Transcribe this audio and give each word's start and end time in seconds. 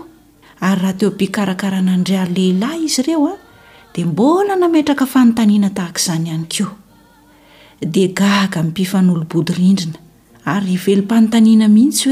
aryahb 0.68 1.20
karakaranandrianlehilahy 1.32 2.84
izyea 2.84 3.36
de 3.94 4.04
mbola 4.04 4.56
nametraka 4.56 5.06
fanotanina 5.06 5.70
tahakizany 5.74 6.28
hany 6.30 6.46
kn'olondrina 8.12 9.90
elopantanina 10.86 11.66
mihitsy 11.76 12.08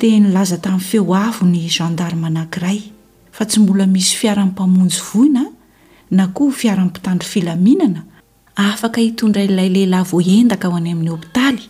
nlaza 0.02 0.58
tami'ny 0.64 0.80
feoavony 0.80 1.70
ndarmnanay 1.94 2.82
fa 3.32 3.44
tsy 3.46 3.60
mbola 3.60 3.86
misy 3.86 4.16
fiarannpamonjy 4.16 5.00
voina 5.12 5.44
na 6.10 6.26
koa 6.26 6.50
fiaranpitandry 6.52 7.28
filaminana 7.28 8.02
afaka 8.58 8.98
hitondralay 9.00 9.68
lehilahy 9.70 10.08
voendaka 10.10 10.66
ho 10.72 10.76
any 10.80 10.90
amin'ny 10.92 11.12
opitaly 11.14 11.62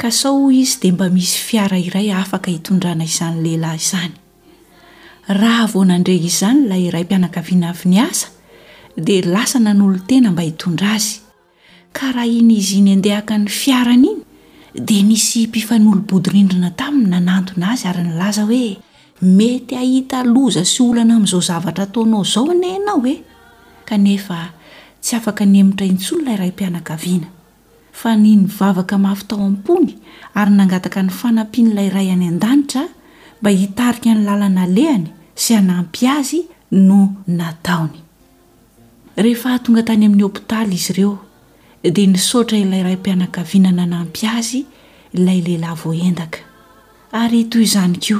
ka 0.00 0.08
sa 0.08 0.32
izy 0.48 0.76
dea 0.82 0.92
mba 0.96 1.06
misy 1.12 1.36
fiara 1.48 1.76
iray 1.76 2.08
afaka 2.08 2.48
hitondrana 2.54 3.04
izany 3.04 3.36
lehilahy 3.44 3.76
izany 3.76 4.14
raha 5.40 5.66
vonandrey 5.72 6.20
izany 6.30 6.60
lay 6.70 6.84
ray 6.94 7.04
mpianakaviana 7.04 7.68
avi 7.76 7.86
ny 7.92 7.98
aza 8.04 8.28
dia 8.96 9.28
lasa 9.34 9.60
na 9.60 9.72
n'olo 9.76 10.00
tena 10.08 10.32
mba 10.32 10.42
hitondra 10.48 10.88
azy 10.96 11.20
ka 11.92 12.12
raha 12.16 12.24
iny 12.32 12.52
izy 12.62 12.80
iny 12.80 12.92
andehaka 12.96 13.34
ny 13.36 13.46
fiarana 13.58 14.08
iny 14.16 14.20
dia 14.88 15.02
misy 15.04 15.40
mpifanolobodirindrina 15.52 16.70
taminy 16.80 17.12
nanandona 17.12 17.66
azy 17.76 17.84
ary 17.90 18.02
nylaza 18.08 18.48
hoe 18.48 18.80
mety 19.36 19.76
ahita 19.82 20.24
loza 20.34 20.64
sy 20.64 20.80
olana 20.88 21.12
amin'izao 21.20 21.42
zavatra 21.50 21.84
ataonao 21.86 22.24
zao 22.32 22.44
aneyanao 22.56 23.04
e 23.04 23.14
kanefa 23.88 24.38
syafaka 25.02 25.42
nyemtra 25.46 25.84
intso 25.86 26.14
nylay 26.16 26.36
ray 26.38 26.48
mpianakaviana 26.54 27.26
fa 27.92 28.14
ny 28.16 28.36
nyvavaka 28.46 28.96
mafy 29.04 29.24
tao 29.28 29.42
am-pony 29.50 29.90
ary 30.38 30.50
nangataka 30.58 31.00
ny 31.02 31.10
fanampi 31.18 31.60
n'ilayray 31.66 32.08
any 32.14 32.26
an-danitra 32.30 32.84
mba 33.42 33.50
hitarika 33.60 34.14
ny 34.14 34.22
lalana 34.26 34.64
lehany 34.76 35.06
sy 35.42 35.54
anampy 35.60 36.06
azy 36.08 36.40
no 36.70 36.98
nataonyehe 37.26 39.34
atonga 39.54 39.82
tany 39.88 40.04
amin'ny 40.06 40.24
opitaly 40.28 40.74
izy 40.78 40.92
ireo 40.94 41.12
dia 41.94 42.06
nysotra 42.14 42.56
ilayraympianakaviana 42.62 43.70
nanampy 43.80 44.22
azy 44.38 44.60
lay 45.24 45.40
lehilahy 45.46 45.76
voendatoy 45.84 47.66
zany 47.74 47.98
ko 48.06 48.16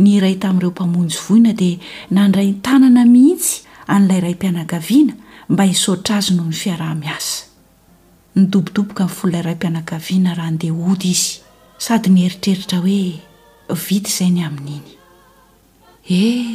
ny 0.00 0.08
iray 0.16 0.34
tamin'ireo 0.42 0.70
mpamonjy 0.74 1.16
voina 1.28 1.52
dia 1.60 1.76
nandraitanana 2.16 3.02
mihitsy 3.14 3.54
an'ilay 3.94 4.20
ray 4.26 4.34
mpiana-kaviana 4.38 5.12
mba 5.50 5.62
hisaotra 5.64 6.16
azy 6.16 6.32
noho 6.34 6.48
ny 6.48 6.54
fiarahmiasa 6.62 7.44
nydobodoboka 8.36 9.04
min'ny 9.04 9.16
fololayiray 9.18 9.56
mpianakaviana 9.58 10.32
raha 10.36 10.48
andeha 10.50 10.74
ody 10.92 11.10
izy 11.14 11.30
sady 11.86 12.08
ny 12.14 12.18
heritreritra 12.24 12.78
hoe 12.78 13.18
vita 13.86 14.08
izay 14.12 14.30
ny 14.36 14.40
amin'iny 14.48 14.86
eh 16.08 16.46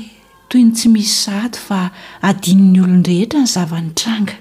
toy 0.50 0.62
ny 0.66 0.72
tsy 0.78 0.88
misy 0.96 1.16
zato 1.28 1.60
fa 1.68 1.80
adinin'ny 2.30 2.80
olon-rehetra 2.86 3.40
ny 3.44 3.48
zavany 3.56 3.92
tranga 4.00 4.36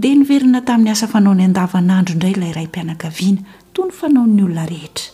dia 0.00 0.12
nyverina 0.18 0.60
tamin'ny 0.68 0.90
asa 0.94 1.06
fanao 1.12 1.34
ny 1.36 1.44
andavanandro 1.48 2.12
indray 2.14 2.32
ilayray 2.36 2.66
mpianakaviana 2.70 3.40
to 3.74 3.80
ny 3.88 3.92
fanaon'ny 4.00 4.40
olona 4.46 4.64
rehetra 4.72 5.10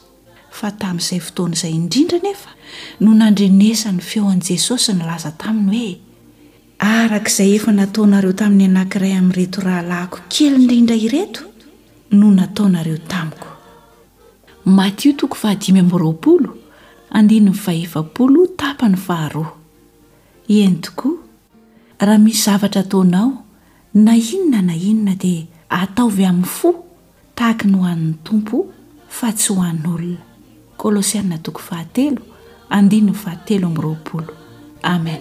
fa 0.59 0.67
tamin'izay 0.83 1.21
fotoan'izay 1.27 1.73
indrindra 1.81 2.19
nefa 2.27 2.51
no 3.03 3.11
nandrenesany 3.21 4.01
feo 4.11 4.25
an'i 4.35 4.47
jesosy 4.57 4.93
ny 4.99 5.05
laza 5.11 5.31
taminy 5.43 5.85
hoe 5.87 6.09
arak'izay 6.81 7.55
efa 7.57 7.73
nataonareo 7.77 8.33
tamin'ny 8.33 8.65
anankiray 8.71 9.13
amin'y 9.19 9.37
reto 9.37 9.61
rahalahiko 9.61 10.19
kely 10.33 10.55
indrindra 10.57 10.97
ireto 11.07 11.41
no 12.19 12.29
nataonareo 12.39 12.99
tamikoaiotoko 13.11 15.37
tapny 18.57 18.97
aha 19.07 19.41
en 20.49 20.81
tokoa 20.85 21.19
raha 22.00 22.19
misy 22.19 22.43
zavatra 22.44 22.81
ataonao 22.81 23.29
na 23.94 24.12
inona 24.17 24.62
na 24.62 24.75
inona 24.75 25.15
dia 25.21 25.44
ataovy 25.69 26.25
amin'ny 26.25 26.47
fo 26.59 26.69
taaky 27.37 27.67
no 27.69 27.79
hoann'ny 27.85 28.15
tompo 28.25 28.56
fa 29.09 29.33
tsy 29.33 29.53
hoan'olona 29.55 30.17
klsina 30.79 31.38
toko 31.44 31.61
ahaeo 31.71 32.17
andiny 32.71 33.12
ahatelo 33.15 33.67
amroaolo 33.67 34.33
amen 34.83 35.21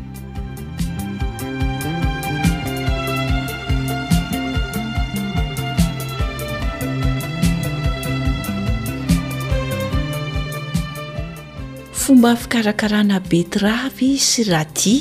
fomba 12.04 12.32
fikarakarana 12.42 13.18
be 13.30 13.40
travy 13.54 14.12
sy 14.30 14.42
radi 14.52 14.96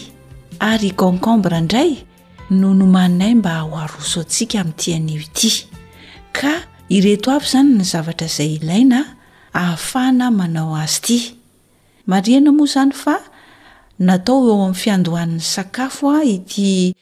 ary 0.71 0.91
gonkombra 1.00 1.57
indray 1.62 1.91
no 2.59 2.69
nomaninay 2.79 3.35
mba 3.41 3.53
ao 3.62 3.71
aroso 3.83 4.19
antsika 4.25 4.57
amin'tianio 4.62 5.19
ity 5.27 5.50
ka 6.38 6.53
ireto 6.88 7.30
avy 7.30 7.47
zany 7.47 7.71
ny 7.76 7.85
zavatra 7.85 8.26
izay 8.28 8.54
ilaina 8.57 9.02
ahafahana 9.52 10.30
manao 10.30 10.73
azy 10.80 10.97
ity 11.02 11.16
mariana 12.09 12.52
moa 12.57 12.66
zany 12.75 12.92
fa 12.97 13.18
natao 13.99 14.38
eo 14.49 14.62
am'ny 14.64 14.78
fiandohan'ny 14.83 15.40
sakafoa 15.52 16.23
ity 16.25 16.95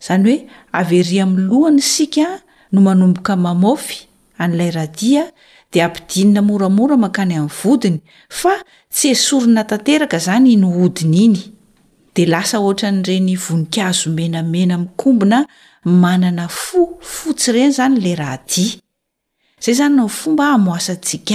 izany 0.01 0.27
hoe 0.29 0.39
averia 0.79 1.25
amin'ny 1.25 1.49
lohana 1.49 1.81
isika 1.87 2.27
no 2.71 2.81
manombokamamofy 2.81 4.07
an'ilay 4.37 4.71
radia 4.71 5.23
dia 5.71 5.85
ampidinina 5.85 6.41
moramora 6.41 6.97
mankany 6.97 7.33
amin'ny 7.39 7.49
vodiny 7.61 7.99
fa 8.29 8.57
tsy 8.89 9.09
esorina 9.15 9.63
tanteraka 9.63 10.17
zany 10.19 10.55
nyodiny 10.55 11.17
iny 11.25 11.39
dia 12.15 12.27
lasa 12.27 12.59
otra 12.59 12.91
nyreny 12.91 13.37
voninkazo 13.37 14.09
menamena 14.09 14.77
mikombona 14.77 15.45
maanana 15.83 16.47
fo 16.49 16.97
fotsy 17.01 17.51
ireny 17.51 17.71
zany 17.77 17.99
la 18.05 18.15
rahdia 18.15 18.73
zay 19.63 19.73
zany 19.73 19.95
nofomba 19.95 20.45
hamoasatsiak 20.51 21.29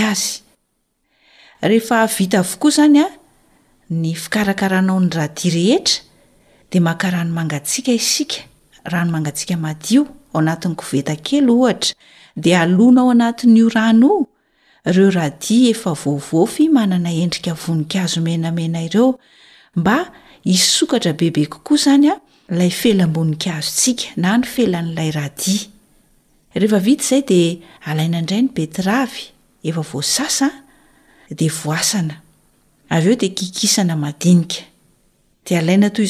azyhevita 1.62 2.38
avokoa 2.38 2.70
zanya 2.70 3.04
ny 3.90 4.14
fikarakaranao 4.14 5.00
ny 5.00 5.10
radia 5.10 5.52
rehetra 5.56 5.94
dia 6.70 6.80
makarano 6.80 7.34
mangatsika 7.34 7.92
isika 7.92 8.36
rano 8.84 9.10
mangatsika 9.12 9.56
madio 9.56 10.06
ao 10.34 10.40
anatin'ny 10.40 10.74
koveta 10.80 11.14
kely 11.26 11.50
ohatra 11.54 11.92
di 12.42 12.50
alona 12.54 13.00
ao 13.02 13.10
anatin'io 13.10 13.68
rano 13.74 14.12
ireo 14.88 15.10
radi 15.10 15.56
efa 15.72 15.92
vovofy 16.02 16.66
manana 16.76 17.10
endrika 17.22 17.52
voninkazo 17.62 18.18
menamena 18.26 18.80
ireo 18.88 19.08
mba 19.76 19.98
isokatra 20.54 21.12
bebe 21.20 21.44
kokoa 21.52 21.76
zany 21.84 22.08
a 22.08 22.20
lay 22.58 22.70
felamboninkazo 22.80 23.70
ntsika 23.76 24.04
na 24.22 24.30
no 24.38 24.44
felan'ilay 24.54 25.10
radizay 26.70 27.22
d 27.30 27.62
aandray 27.86 28.42
ny 28.42 28.48
betra 28.54 29.08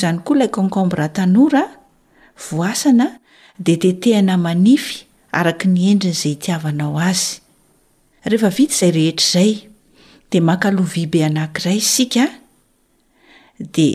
sayoala 0.00 0.46
kkmbratanaa 0.54 3.16
de 3.56 3.76
tetehina 3.76 4.36
manify 4.40 5.04
araka 5.34 5.66
ny 5.68 5.80
endriny 5.92 6.12
izay 6.16 6.32
itiavanao 6.36 6.96
azy 7.10 7.30
rehefa 8.30 8.48
vita 8.56 8.74
izay 8.74 8.90
rehetra 8.90 9.24
izay 9.24 9.68
de 10.30 10.38
makalovia 10.48 11.06
be 11.12 11.20
anankiray 11.28 11.76
isika 11.82 12.24
de 13.76 13.86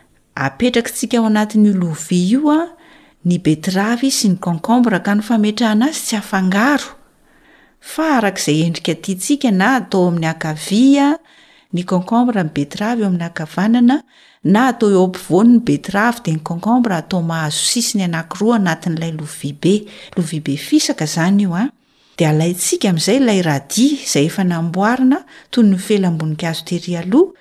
apetraka 0.46 0.92
tsika 0.96 1.16
ao 1.18 1.26
anatinyolovia 1.26 2.28
io 2.32 2.52
a 2.56 2.60
ny 3.28 3.36
betravy 3.46 4.10
sy 4.18 4.28
ny 4.32 4.38
kankombra 4.46 4.98
akano 5.02 5.22
fametrahana 5.30 5.86
azy 5.92 6.02
tsy 6.08 6.16
afangaro 6.22 6.90
fa 7.92 8.04
arak'izay 8.18 8.60
endrika 8.68 8.94
titsika 9.04 9.50
na 9.60 9.66
atao 9.80 10.08
amin'ny 10.08 10.30
akavia 10.34 11.06
a 11.16 11.18
ny 11.74 11.84
nmbrabetravy 11.84 13.02
eo 13.04 13.08
ami'nakavanana 13.12 13.96
na 14.54 14.60
atao 14.70 14.90
eo 14.96 15.04
ampivonny 15.06 15.60
betravy 15.68 16.20
de 16.26 16.32
ny 16.32 16.40
nkmbra 16.50 16.96
atao 16.98 17.22
mahazo 17.24 17.58
sisiny 17.74 18.04
anay 18.08 18.24
roa 18.40 18.56
anatn'lay 18.56 19.12
loibelobed 19.12 20.50
aaysika 22.32 22.90
ah. 22.90 22.94
azay 22.98 23.20
lay 23.28 23.42
ra 23.48 23.56
ayenamboaina 24.16 25.26
toy 25.52 25.64
mifelambonikazotery 25.72 26.92
ohdogo 26.98 27.34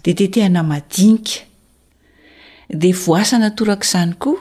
de 0.02 0.12
tetehana 0.14 0.62
madinika 0.62 1.44
de 2.70 2.92
voasa 3.04 3.36
natorak' 3.38 3.84
izany 3.84 4.14
koa 4.22 4.38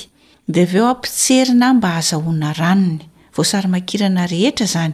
de 0.48 0.62
aveoampitserina 0.66 1.74
mba 1.74 1.90
azahona 1.96 2.54
ranony 2.54 3.00
vosaryakirana 3.36 4.22
hera 4.28 4.88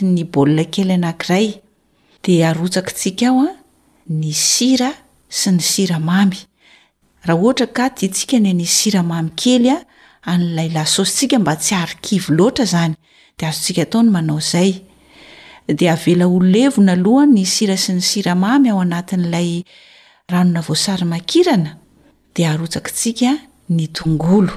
yaayblia 0.00 0.66
kely 0.74 0.92
aayd 1.08 2.42
arotsaktsika 2.50 3.26
aoa 3.28 3.52
ny 4.08 4.32
sira 4.32 4.92
sy 5.34 5.50
ny 5.52 5.62
siramamy 5.70 6.36
raha 7.26 7.38
ohatra 7.42 7.66
ka 7.76 7.84
tiatsika 7.98 8.36
ny 8.40 8.48
any 8.52 8.66
siramamy 8.76 9.30
kely 9.40 9.68
a 9.74 9.78
an'ilay 10.32 10.68
lasaosy 10.74 11.12
tsika 11.16 11.36
mba 11.40 11.54
tsy 11.62 11.74
arikivo 11.82 12.28
loatra 12.38 12.64
zany 12.72 12.94
dea 13.38 13.48
azo 13.48 13.58
ntsika 13.60 13.80
ataony 13.86 14.10
manao 14.14 14.40
zay 14.50 14.70
de 15.78 15.86
avela 15.94 16.24
olo 16.34 16.46
levona 16.54 16.92
aloha 16.96 17.24
ny 17.34 17.44
sira 17.54 17.76
sy 17.84 17.90
ny 17.96 18.02
siramamy 18.10 18.68
ao 18.70 18.78
anatin'ilay 18.84 19.50
ranona 20.32 20.60
voasary 20.66 21.04
makirana 21.12 21.70
de 22.34 22.42
arotsakitsika 22.50 23.30
ny 23.76 23.82
tongolo 23.96 24.52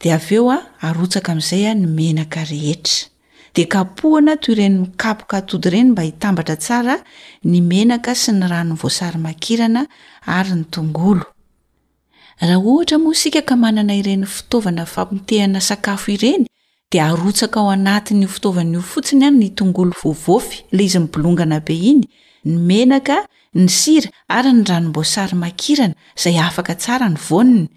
de 0.00 0.08
av 0.16 0.30
eo 0.38 0.46
a 0.54 0.58
arotsaka 0.86 1.28
amin'izay 1.32 1.64
a 1.66 1.72
ny 1.80 1.86
menaka 1.98 2.40
rehetra 2.50 3.13
de 3.54 3.64
kapohana 3.68 4.36
toy 4.42 4.54
reny 4.54 4.78
mikapoka 4.80 5.42
tody 5.42 5.68
ireny 5.68 5.90
mba 5.92 6.02
hitambatra 6.02 6.56
tsara 6.62 6.96
ny 7.44 7.60
menaka 7.70 8.12
sy 8.22 8.32
ny 8.34 8.46
ranovoasary 8.50 9.18
makirana 9.26 9.82
ary 10.38 10.54
ny 10.58 10.64
tongolo 10.74 11.22
raha 12.42 12.58
ohatra 12.70 12.96
mo 13.02 13.12
sika 13.20 13.42
ka 13.48 13.54
manana 13.56 13.94
ireny 13.94 14.26
fitaovana 14.34 14.84
fapitehana 14.94 15.60
sakafo 15.68 16.08
ireny 16.16 16.42
de 16.90 16.98
arotsaka 17.00 17.60
ao 17.60 17.70
anatinyi 17.78 18.26
fitaovana 18.26 18.74
io 18.78 18.82
fotsiny 18.92 19.22
ay 19.24 19.30
ny 19.40 19.48
tongolo 19.58 19.94
vovofy 20.02 20.56
la 20.74 20.80
izy 20.82 20.98
mybolongana 20.98 21.60
be 21.66 21.74
iny 21.90 22.02
ny 22.44 22.54
menaka 22.68 23.22
ny 23.54 23.66
sira 23.68 24.10
ary 24.28 24.50
ny 24.52 24.64
ranomboasary 24.66 25.34
makirana 25.44 25.94
zay 26.22 26.34
afaka 26.42 26.74
tsara 26.74 27.06
ny 27.08 27.16
vonony 27.28 27.70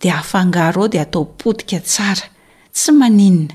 de 0.00 0.12
ahafangaro 0.12 0.82
ao 0.84 0.88
dea 0.88 1.02
atao 1.08 1.24
potika 1.24 1.80
tsara 1.80 2.24
tsy 2.74 2.92
maninna 2.92 3.54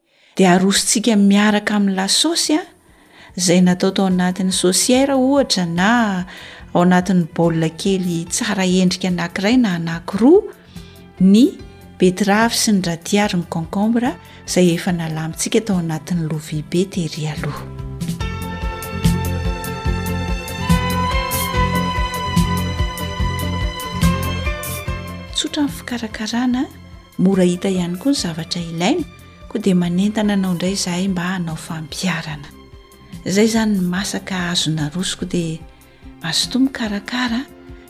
de 0.35 0.45
arosontsika 0.45 1.13
miaraka 1.29 1.73
amin'nylasaosy 1.79 2.53
a 2.55 2.63
zay 3.45 3.59
natao 3.67 3.89
tao 3.95 4.05
anatin'ny 4.11 4.51
sosiara 4.61 5.13
ohatra 5.25 5.63
na 5.79 5.89
ao 6.75 6.81
anatin'ny 6.87 7.25
baolia 7.35 7.69
kely 7.81 8.17
tsara 8.33 8.65
endrika 8.81 9.07
anankiray 9.11 9.55
na 9.63 9.69
anaki 9.79 10.15
roa 10.21 10.41
ny 11.33 11.43
betra 11.99 12.35
avy 12.45 12.55
sy 12.63 12.71
ny 12.75 12.79
radiary 12.89 13.37
ny 13.41 13.45
conkombre 13.55 14.11
izay 14.47 14.67
efa 14.75 14.91
nalamitsika 15.01 15.59
tao 15.67 15.75
anatin'ny 15.83 16.23
lovibe 16.31 16.81
tery 16.93 17.23
aloha 17.33 17.63
tsotra 25.35 25.61
n'ny 25.65 25.73
fikarakarana 25.77 26.61
mora 27.25 27.43
hita 27.51 27.67
ihany 27.77 27.97
koa 28.01 28.11
ny 28.15 28.19
zavatra 28.23 28.61
ilaina 28.71 29.19
koa 29.51 29.59
di 29.59 29.73
manentana 29.73 30.33
anao 30.33 30.51
indray 30.51 30.75
zahay 30.75 31.07
mba 31.07 31.21
hanao 31.31 31.55
fampiarana 31.55 32.47
izay 33.25 33.47
zany 33.53 33.75
n 33.77 33.83
masaka 33.91 34.35
azo 34.51 34.71
narosiko 34.71 35.25
dia 35.27 35.59
mazotomy 36.23 36.69
karakara 36.71 37.41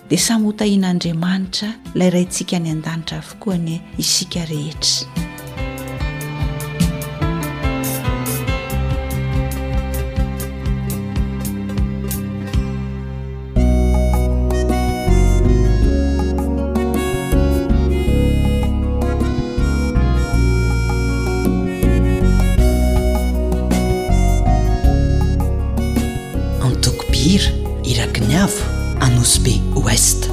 dia 0.09 0.19
samyhotahian'andriamanitra 0.25 1.69
ilay 1.93 2.09
rayintsika 2.13 2.53
any 2.59 2.69
an-danitra 2.73 3.17
avokoa 3.21 3.55
ny 3.65 3.73
isika 4.01 4.41
rehetra 4.49 5.05
نسبي 29.19 29.61
وستل 29.75 30.31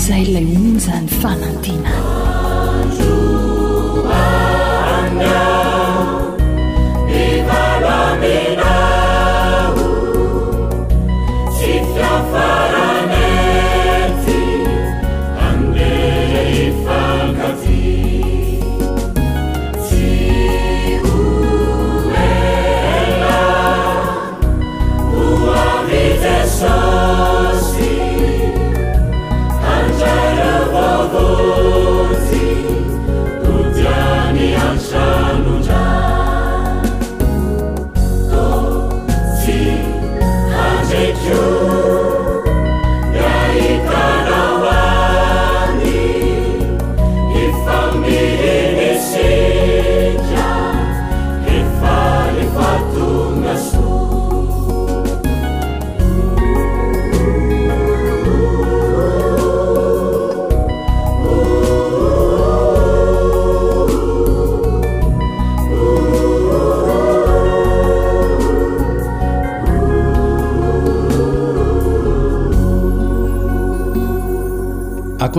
زليزفنتن 0.09 1.05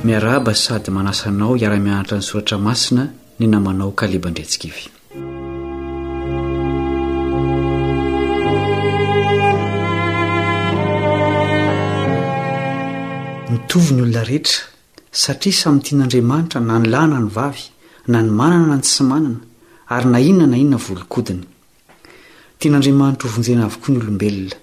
miaraba 0.03 0.53
sady 0.53 0.91
manasanao 0.91 1.55
hiara-mianatra 1.55 2.17
ny 2.17 2.21
soratra 2.29 2.57
masina 2.65 3.03
ny 3.39 3.45
namanao 3.53 3.91
ka 3.99 4.03
hlebandretsika 4.09 4.65
evy 4.69 4.83
nitovyny 13.51 13.99
olona 14.03 14.23
rehetra 14.29 14.59
satria 15.21 15.55
samyy 15.61 15.81
tian'andriamanitra 15.87 16.59
na 16.67 16.75
nylahna 16.83 17.17
ny 17.23 17.29
vavy 17.37 17.63
na 18.11 18.17
ny 18.25 18.29
manana 18.39 18.65
na 18.71 18.75
ntsy 18.83 19.03
manana 19.11 19.39
ary 19.93 20.07
na 20.11 20.19
inona 20.29 20.47
na 20.51 20.57
inona 20.63 20.79
volokodiny 20.85 21.43
tian'andriamanitra 22.59 23.27
hovonjena 23.31 23.63
avokoa 23.71 23.89
ny 23.95 23.99
olombelona 24.01 24.55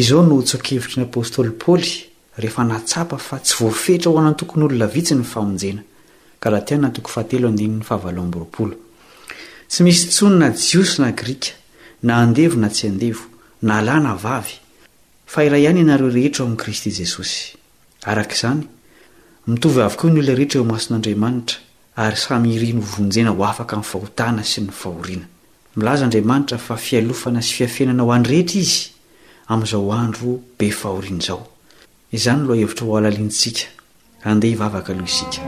izao 0.00 0.22
no 0.28 0.34
htsoa-kevitry 0.40 0.94
ny 0.98 1.04
apôstôly 1.06 1.52
paoly 1.62 2.08
f 2.32 3.28
tsy 3.44 3.60
vfetraonntokonyolonaitsyny 3.60 5.20
ojenatsy 8.08 9.80
misy 9.84 10.08
tsonyna 10.08 10.48
jiosy 10.50 11.02
na 11.02 11.12
grika 11.12 11.50
na 12.02 12.16
andevo 12.22 12.56
na 12.56 12.68
tsy 12.70 12.86
andevo 12.88 13.20
nalana 13.62 14.16
fa 14.16 14.44
ira 15.44 15.58
ihany 15.58 15.80
ianareo 15.80 16.08
rehetra 16.10 16.44
o 16.44 16.46
amin'i 16.48 16.62
kristy 16.64 16.90
jesosy 16.90 17.52
arak'izany 18.06 18.64
mitovy 19.46 19.82
avk 19.82 20.04
ny 20.04 20.18
ola 20.20 20.34
rehetra 20.34 20.58
eo 20.60 20.64
mason'andriamanitra 20.66 21.56
ary 21.96 22.16
samyiriny 22.16 22.80
hovonjena 22.80 23.30
ho 23.30 23.44
afaka 23.44 23.76
min'ny 23.76 23.88
fahotana 23.90 24.44
sy 24.44 24.60
ny 24.62 24.70
fahoriana 24.72 25.24
milaza 25.76 26.04
andriamanitra 26.04 26.58
fa 26.58 26.76
fialofana 26.76 27.42
sy 27.42 27.52
fiafenana 27.58 28.02
hoando 28.02 28.30
rehetra 28.30 28.60
izy'onre 28.60 31.42
izany 32.16 32.42
loha 32.46 32.60
hevitra 32.60 32.86
hoalaliantsika 32.86 33.68
andeha 34.30 34.52
hivavaka 34.52 34.90
aloha 34.92 35.08
isika 35.10 35.40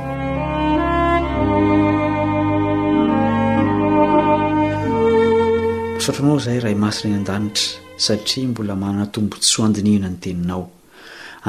sotranao 6.07 6.39
izay 6.43 6.61
raha 6.65 6.79
masina 6.85 7.15
ny 7.15 7.19
an-danitra 7.21 7.67
satria 8.07 8.49
mbola 8.49 8.75
manana 8.83 9.07
tombo 9.13 9.37
ts 9.43 9.51
hohandiniana 9.57 10.09
ny 10.11 10.19
teninao 10.25 10.65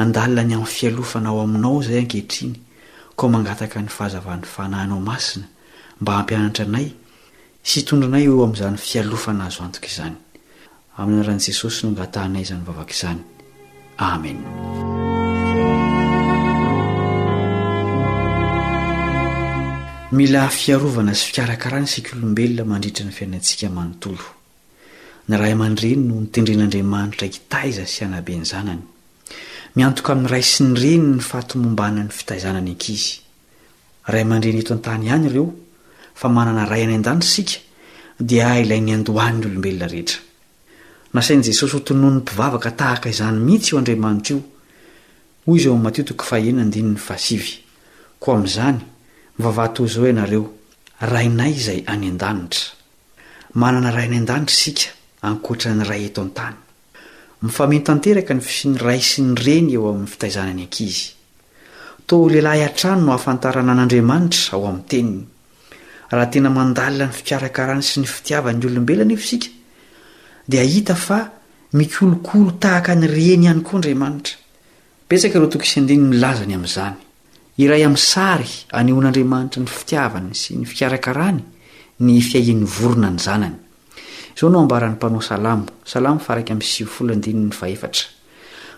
andalina 0.03 0.43
ny 0.43 0.53
amin'ny 0.53 0.73
fialofana 0.75 1.29
ao 1.29 1.39
aminao 1.45 1.79
izay 1.83 1.99
ankehitriny 2.03 2.55
ko 3.17 3.23
mangataka 3.33 3.79
ny 3.83 3.89
fahazavan'ny 3.97 4.45
fanahinao 4.53 4.99
masina 5.09 5.45
mba 6.01 6.11
hampianatra 6.17 6.63
anay 6.67 6.87
sy 7.67 7.75
itondrinay 7.81 8.25
oeo 8.27 8.43
amin'izany 8.45 8.77
fialofana 8.87 9.45
azo 9.47 9.63
antoka 9.63 9.87
izany 9.93 10.17
aminy 10.99 11.13
anaran'i 11.19 11.43
jesosy 11.47 11.79
no 11.83 11.87
angatahanay 11.91 12.41
izany 12.45 12.63
vavaka 12.67 12.93
izany 12.97 13.19
amena 13.97 15.03
mila 20.15 20.47
fiarovana 20.47 21.11
sy 21.11 21.27
fikarakarah 21.27 21.83
ny 21.83 21.89
sika 21.91 22.15
olombelona 22.15 22.63
mandritra 22.71 23.03
ny 23.05 23.11
fiainantsika 23.11 23.67
manontolo 23.77 24.23
ny 25.27 25.35
ray 25.41 25.51
mandreny 25.61 26.03
no 26.07 26.15
nitendren'andriamanitra 26.23 27.27
hitaiza 27.35 27.83
sy 27.93 27.99
hanabeny 28.05 28.45
zanany 28.51 28.81
miantoka 29.75 30.09
amin'nyray 30.13 30.43
sinyreny 30.53 31.05
ny 31.09 31.19
faatomombana 31.29 32.01
ny 32.05 32.11
fitaizana 32.17 32.59
ny 32.63 32.69
ankizy 32.75 33.09
ray 34.13 34.23
amandreny 34.27 34.59
eto 34.63 34.71
an-tany 34.77 35.03
ihany 35.09 35.25
ireo 35.31 35.47
fa 36.19 36.27
manana 36.37 36.63
ray 36.71 36.81
any 36.85 36.95
an-danitra 36.99 37.27
isika 37.29 37.55
dia 38.29 38.47
ilay 38.63 38.79
nyandohany 38.87 39.39
olombelona 39.49 39.87
rehetra 39.93 40.19
nasain' 41.15 41.43
jesosy 41.49 41.73
hotoynoho 41.77 42.11
ny 42.13 42.17
mpivavaka 42.23 42.69
tahaka 42.79 43.07
izany 43.13 43.37
mihitsy 43.47 43.69
eo 43.73 43.77
andriamanitra 43.83 44.29
io 44.35 44.41
hoy 45.43 45.57
izooe 45.59 46.13
koa 46.19 46.37
amin'izany 48.39 48.79
myvavahato 49.37 49.85
izao 49.85 50.07
ianareo 50.07 50.45
rainay 51.01 51.51
izay 51.55 51.83
any 51.91 52.07
an-danitra 52.09 52.71
manana 53.55 53.91
rayany 53.91 54.17
an-danitra 54.21 54.53
isika 54.55 54.87
ankoatra 55.21 55.73
ny 55.75 55.83
ray 55.83 56.05
eto 56.07 56.21
an-tany 56.23 56.55
mifameno 57.43 57.83
tanteraka 57.83 58.33
ny 58.33 58.41
fisiny 58.41 58.77
ray 58.79 59.01
sy 59.03 59.21
ny 59.25 59.35
reny 59.35 59.73
eo 59.75 59.89
amin'ny 59.89 60.07
fitaizanany 60.11 60.63
ankiizy 60.65 61.09
tao 62.07 62.29
lehilahy 62.29 62.61
hiantrano 62.63 63.01
no 63.05 63.11
hahafantarana 63.11 63.71
an'andriamanitra 63.75 64.55
ao 64.57 64.63
amin'ny 64.69 64.87
teniny 64.93 65.21
raha 66.11 66.27
tena 66.31 66.49
mandalina 66.49 67.11
ny 67.11 67.17
fipiarakarany 67.19 67.83
sy 67.83 67.99
ny 67.99 68.07
fitiavan'ny 68.07 68.69
olombelana 68.71 69.13
efa 69.17 69.25
isika 69.27 69.59
dia 70.47 70.63
hita 70.63 70.95
fa 70.95 71.19
mikolokolo 71.75 72.55
tahaka 72.61 72.95
ny 72.95 73.07
reny 73.11 73.45
ihany 73.49 73.61
koa 73.67 73.77
andriamanitra 73.81 74.39
petsaka 75.09 75.37
ireo 75.41 75.47
toko 75.51 75.67
is 75.67 75.77
andiny 75.81 76.07
milazany 76.13 76.55
amin'izany 76.55 77.03
iray 77.61 77.83
amin'nysary 77.87 78.51
aneoan'andriamanitra 78.79 79.61
ny 79.63 79.69
fitiavany 79.71 80.33
sy 80.35 80.57
ny 80.59 80.65
fikarakarany 80.67 81.37
ny 82.03 82.15
fiahen'ny 82.19 82.65
vorona 82.67 83.13
ny 83.15 83.21
zanany 83.23 83.55
izao 84.35 84.49
no 84.51 84.59
ambarany 84.59 84.97
mpanao 84.97 85.21
salamo 85.23 85.65
salamo 85.87 86.19
fark 86.19 86.49
msiland 86.51 87.23
aetra 87.61 88.07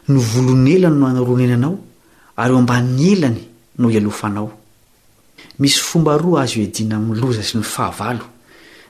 novolonelany 0.08 0.94
no 1.00 1.08
anoronenanao 1.08 1.74
ary 2.38 2.54
eo 2.54 2.62
mbann'ny 2.62 3.08
elany 3.16 3.42
no 3.82 3.90
ialofanao 3.92 4.52
misy 5.60 5.82
fomba 5.90 6.18
roa 6.18 6.44
azy 6.44 6.62
hoedina 6.62 7.00
miloza 7.00 7.42
sy 7.44 7.58
ny 7.58 7.64
fahavalo 7.66 8.30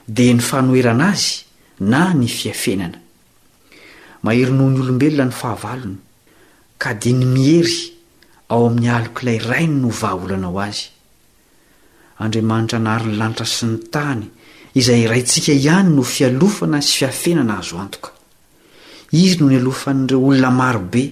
dia 0.08 0.34
ny 0.34 0.43
fanoherana 0.43 1.13
azy 1.15 1.45
na 1.80 2.12
ny 2.13 2.28
fiafenana 2.28 3.00
maheryno 4.23 4.67
ny 4.69 4.82
olombelona 4.84 5.32
ny 5.32 5.32
fahavalony 5.32 5.95
ka 6.78 6.91
dia 6.93 7.15
ny 7.15 7.23
mihery 7.26 7.95
ao 8.50 8.66
amin'ny 8.68 8.90
aloka 8.90 9.22
ilay 9.26 9.40
raino 9.44 9.80
no 9.82 9.90
vahaolanao 9.90 10.60
azy 10.64 10.86
andriamanitra 12.24 12.80
nari 12.80 13.10
ny 13.12 13.18
lanitra 13.20 13.46
sy 13.46 13.66
ny 13.68 13.76
tany 13.94 14.22
izay 14.80 15.04
raintsika 15.12 15.52
ihany 15.52 15.90
no 15.98 16.04
fialofana 16.04 16.80
sy 16.82 16.94
fihafenana 17.02 17.58
hazo 17.60 17.76
antoka 17.82 18.10
izy 19.12 19.36
no 19.42 19.50
nialofan'ireo 19.52 20.22
olona 20.30 20.52
marobe 20.52 21.04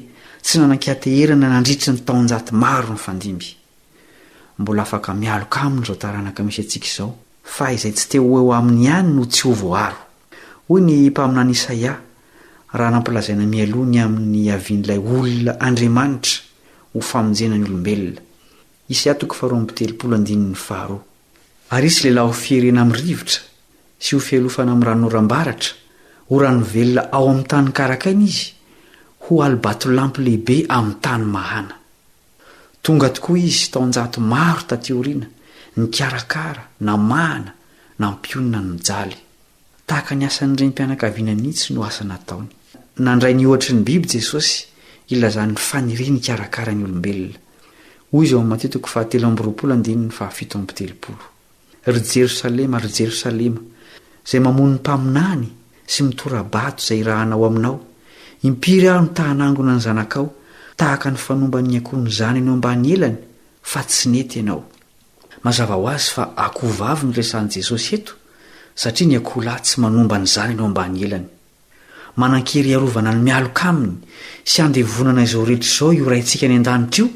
tsy 0.44 0.62
nanan-kihateherana 0.62 1.48
nandritry 1.52 1.92
ny 1.94 2.02
taonjaty 2.08 2.54
maro 2.56 2.88
no 2.96 3.04
fandim 3.06 3.40
mbola 4.60 4.82
afaka 4.88 5.14
mialoka 5.14 5.60
amin'izao 5.68 5.96
taranaka 6.00 6.44
misy 6.44 6.62
antsika 6.64 6.88
izao 6.88 7.12
fa 7.56 7.68
izay 7.76 7.92
tsy 7.98 8.06
teo 8.16 8.30
ho 8.32 8.38
eo 8.40 8.52
amin' 8.60 8.80
ihany 8.88 9.10
no 9.16 9.26
tsy 9.28 9.44
hovoaro 9.50 10.00
hoy 10.70 10.82
ny 10.82 10.96
mpaminany 11.12 11.52
isaia 11.52 12.00
raha 12.74 12.92
nampilazaina 12.96 13.44
mialohany 13.44 13.98
amin'ny 14.08 14.48
avian'ilay 14.56 15.00
olona 15.00 15.60
andriamanitra 15.60 16.45
ary 21.76 21.88
isy 21.90 22.02
lelahy 22.10 22.28
ho 22.30 22.34
fierena 22.34 22.82
amiy 22.86 22.98
rivotra 23.02 23.42
sy 24.04 24.12
ho 24.16 24.20
fialofana 24.28 24.72
amiy 24.76 24.86
ranoorambaratra 24.88 25.74
ho 26.30 26.36
ranovelona 26.42 27.02
ao 27.16 27.26
ami'ny 27.30 27.46
tany 27.52 27.72
karakainy 27.78 28.26
izy 28.32 28.48
ho 29.24 29.42
alibato 29.46 29.90
lampo 29.90 30.22
lehibe 30.26 30.58
ami'ny 30.78 31.00
tany 31.04 31.26
mahana 31.36 31.76
tonga 32.86 33.10
tokoa 33.16 33.38
izy 33.50 33.66
tao 33.72 33.82
anjato 33.84 34.20
maro 34.32 34.62
tatioriana 34.70 35.28
nykarakara 35.80 36.64
na 36.86 36.94
maana 37.10 37.52
nampionina 38.00 38.60
ny 38.62 38.70
mijaly 38.72 39.18
tahaka 39.88 40.14
nyasan'reny 40.16 40.70
mpianakavinanitsy 40.72 41.68
no 41.74 41.80
asa 41.88 42.04
nataony 42.06 42.50
nandray 43.04 43.34
ny 43.36 43.44
otry 43.54 43.72
ny 43.74 43.84
biby 43.88 44.08
jesosy 44.14 44.56
ilzany 45.14 45.54
faniri 45.56 46.08
ny 46.12 46.22
araaany 46.34 46.82
olobelonary 46.84 47.38
jerosalema 52.16 52.78
ry 52.82 52.90
jerosalema 53.00 53.62
izay 54.28 54.40
mamonony 54.40 54.80
mpaminany 54.80 55.48
sy 55.88 56.02
mitora-bato 56.04 56.82
izay 56.84 57.04
rahanao 57.04 57.46
aminao 57.46 57.78
impiry 58.44 58.88
aho 58.90 59.02
ny 59.06 59.14
tahnangona 59.18 59.76
ny 59.76 59.82
zanakao 59.86 60.32
tahaka 60.76 61.12
ny 61.12 61.18
fanomba 61.18 61.62
nyny 61.62 61.78
ankony 61.78 62.10
izany 62.10 62.38
anyo 62.42 62.54
ambany 62.58 62.90
elany 62.94 63.18
fa 63.62 63.84
tsy 63.86 64.10
nety 64.10 64.40
ianao 64.40 64.64
mazava 65.44 65.76
ho 65.78 65.86
azy 65.88 66.10
fa 66.10 66.24
akohovavy 66.38 67.06
ny 67.08 67.14
resan'i 67.14 67.54
jesosy 67.62 67.96
eto 68.02 68.14
satria 68.76 69.08
niakohlah 69.08 69.62
tsy 69.62 69.78
manomba 69.82 70.18
ny 70.18 70.26
izany 70.26 70.52
anyo 70.58 70.66
ambany 70.66 70.98
elany 71.06 71.28
manan-kery 72.18 72.72
harovana 72.74 73.12
ny 73.14 73.22
mialoka 73.24 73.68
aminy 73.70 73.98
sy 74.46 74.62
andevonana 74.64 75.24
izao 75.24 75.46
rehetra 75.46 75.68
izao 75.68 75.94
io 75.94 76.06
raintsika 76.10 76.48
ny 76.48 76.56
an-danitra 76.60 77.04
io 77.04 77.10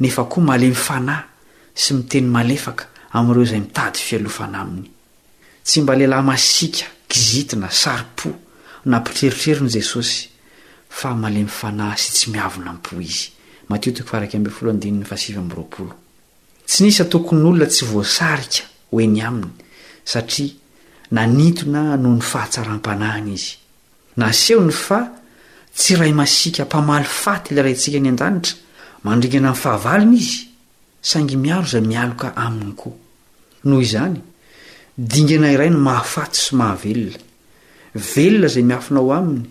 nefa 0.00 0.24
koa 0.32 0.42
male 0.48 0.70
myfanahy 0.72 1.26
sy 1.76 1.94
miteny 1.96 2.28
malefaka 2.32 2.88
amin'ireo 3.16 3.44
izay 3.46 3.60
mitady 3.66 3.98
fialofana 4.06 4.58
aminy 4.64 4.88
tsy 5.66 5.82
mba 5.82 5.94
lehilahy 5.98 6.24
masika 6.24 6.86
kizitina 7.08 7.68
sari-po 7.70 8.28
na 8.86 9.00
mpitreritreri 9.00 9.60
n' 9.66 9.70
jesosy 9.76 10.28
fa 10.88 11.14
male 11.14 11.42
mifanahy 11.44 11.98
sy 12.00 12.10
tsy 12.16 12.26
miavina 12.32 12.72
mpo 12.72 12.96
izy 13.00 13.30
tsy 16.66 16.80
nisa 16.82 17.04
tokony 17.04 17.42
olona 17.46 17.66
tsy 17.66 17.84
voasarika 17.84 18.64
hoeny 18.90 19.20
aminy 19.22 19.52
satria 20.04 20.52
nanitona 21.12 21.96
noho 22.00 22.16
ny 22.16 22.22
fahatsaram-panahana 22.30 23.30
izy 23.36 23.65
nasehony 24.16 24.72
fa 24.72 25.00
tsy 25.74 25.96
ray 25.96 26.12
masika 26.12 26.64
mpamalyfaty 26.64 27.54
ila 27.54 27.62
rayntsika 27.62 28.00
ny 28.00 28.08
an-danitra 28.08 28.54
mandringana 29.04 29.50
min'ny 29.52 29.62
fahavalina 29.62 30.16
izy 30.16 30.36
saingy 31.04 31.36
miaro 31.36 31.66
za 31.68 31.80
mialoka 31.80 32.32
aminy 32.36 32.72
koa 32.74 32.96
noho 33.64 33.80
izany 33.82 34.20
dingana 34.98 35.52
iray 35.52 35.70
no 35.70 35.78
mahafaty 35.80 36.40
so 36.40 36.56
mahavelona 36.56 37.18
velona 37.94 38.46
izay 38.50 38.62
miafinao 38.64 39.12
aminy 39.18 39.44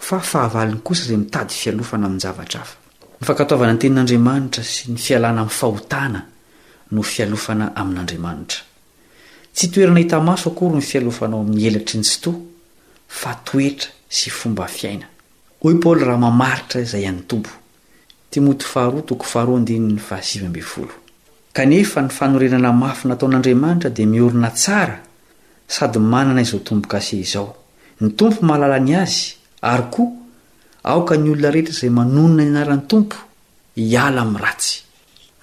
fa 0.00 0.20
fahavaliny 0.20 0.80
kosa 0.84 1.02
izay 1.06 1.16
mitady 1.16 1.54
fialofana 1.54 2.06
amin'ny 2.06 2.20
zavatra 2.26 2.60
afa 2.60 2.76
ny 3.20 3.24
fakatovana 3.26 3.72
ny 3.72 3.78
tenin'andriamanitra 3.78 4.62
sy 4.64 4.92
ny 4.92 5.00
fialana 5.00 5.40
ami'ny 5.40 5.56
fahotana 5.60 6.20
no 6.92 7.00
fialofana 7.02 7.72
amin'andriamanitratsy 7.80 9.66
toerana 9.72 10.00
hitaaso 10.04 10.46
akory 10.52 10.74
ny 10.76 10.84
fialofanao 10.90 11.40
amin'ny 11.42 11.64
elatry 11.68 11.98
ny 12.00 12.04
syto 12.04 12.34
kanefa 21.52 22.00
ny 22.00 22.08
fanorenana 22.16 22.70
mafy 22.82 23.04
nataon'andriamanitra 23.10 23.90
dia 23.96 24.06
miorina 24.14 24.48
tsara 24.60 24.96
sady 25.74 25.98
manana 26.12 26.40
izao 26.44 26.60
tombo-gase 26.68 27.14
izao 27.24 27.48
ny 28.00 28.08
tompo 28.18 28.40
mahalala 28.48 28.78
ny 28.88 28.92
azy 29.02 29.22
ary 29.72 29.84
koa 29.94 30.08
aoka 30.92 31.14
ny 31.22 31.28
olona 31.32 31.50
rehetra 31.54 31.72
izay 31.76 31.90
manonona 31.98 32.42
ny 32.44 32.48
anarany 32.52 32.84
tompo 32.90 33.16
hiala 33.90 34.20
ami'ny 34.24 34.40
ratsy 34.44 34.74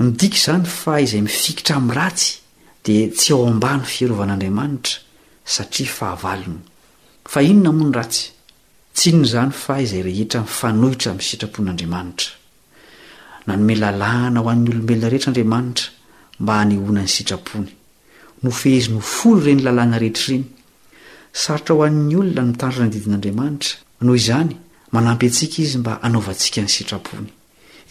midika 0.02 0.36
izany 0.40 0.66
fa 0.80 0.92
izay 1.06 1.22
mifikitra 1.28 1.74
ami'n 1.80 1.96
ratsy 2.00 2.30
dia 2.86 3.04
tsy 3.18 3.30
ao 3.36 3.42
ambany 3.52 3.84
fiarovan'andriamanitra 3.94 4.96
satria 5.54 5.92
fahavano 6.00 6.56
fa 7.30 7.42
inona 7.44 7.72
moany 7.78 7.94
ratsy 7.94 8.32
tsino 8.98 9.22
izany 9.24 9.52
fa 9.52 9.76
izay 9.86 10.02
rehetra 10.02 10.42
nifanohitra 10.46 11.12
amin'ny 11.12 11.24
sitrapon'andriamanitra 11.30 12.30
nanome 13.46 13.74
lalàna 13.84 14.40
ho 14.42 14.48
an'ny 14.50 14.70
olonmelona 14.72 15.10
rehetra 15.14 15.30
andriamanitra 15.30 15.88
mba 16.42 16.54
hanehonany 16.60 17.10
sitrapony 17.16 17.70
nofeheziny 18.44 19.00
folo 19.14 19.40
reny 19.46 19.62
lalàna 19.66 19.98
rehetra 20.02 20.26
reny 20.34 20.46
sarotra 21.44 21.72
ho 21.78 21.82
an'ny 21.90 22.14
olona 22.22 22.42
notandrina 22.50 22.88
didin'andriamanitra 22.96 23.74
no 24.06 24.12
izany 24.22 24.56
manampy 24.94 25.26
antsika 25.30 25.58
izy 25.66 25.76
mba 25.84 25.92
anaovantsika 26.06 26.60
ny 26.66 26.70
sitrapony 26.78 27.30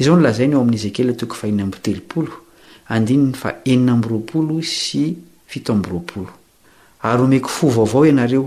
izao 0.01 0.17
nolazainy 0.17 0.53
eo 0.55 0.61
amin'ny 0.65 0.81
ezekela 0.81 1.13
tokony 1.21 1.41
fainteloolfa 1.41 3.51
eninamrool 3.65 4.63
syiryomeko 4.79 7.51
ovovao 7.69 8.07
ianreo 8.09 8.47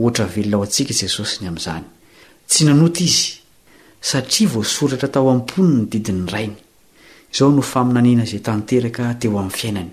oatra 0.00 0.26
velona 0.26 0.56
ao 0.56 0.62
antsika 0.62 0.92
i 0.92 0.96
jesosy 1.04 1.36
ny 1.42 1.46
amin'izany 1.50 1.84
tsy 2.48 2.62
nanota 2.66 3.00
izy 3.04 3.32
satria 4.10 4.48
voasoratra 4.52 5.08
tao 5.14 5.26
am-pony 5.32 5.74
ny 5.78 5.86
didiny 5.92 6.24
rainy 6.32 6.56
izao 7.34 7.48
no 7.56 7.62
faminaniana 7.72 8.22
izay 8.26 8.40
tanteraka 8.46 9.04
teo 9.20 9.34
amin'ny 9.42 9.56
fiainany 9.56 9.90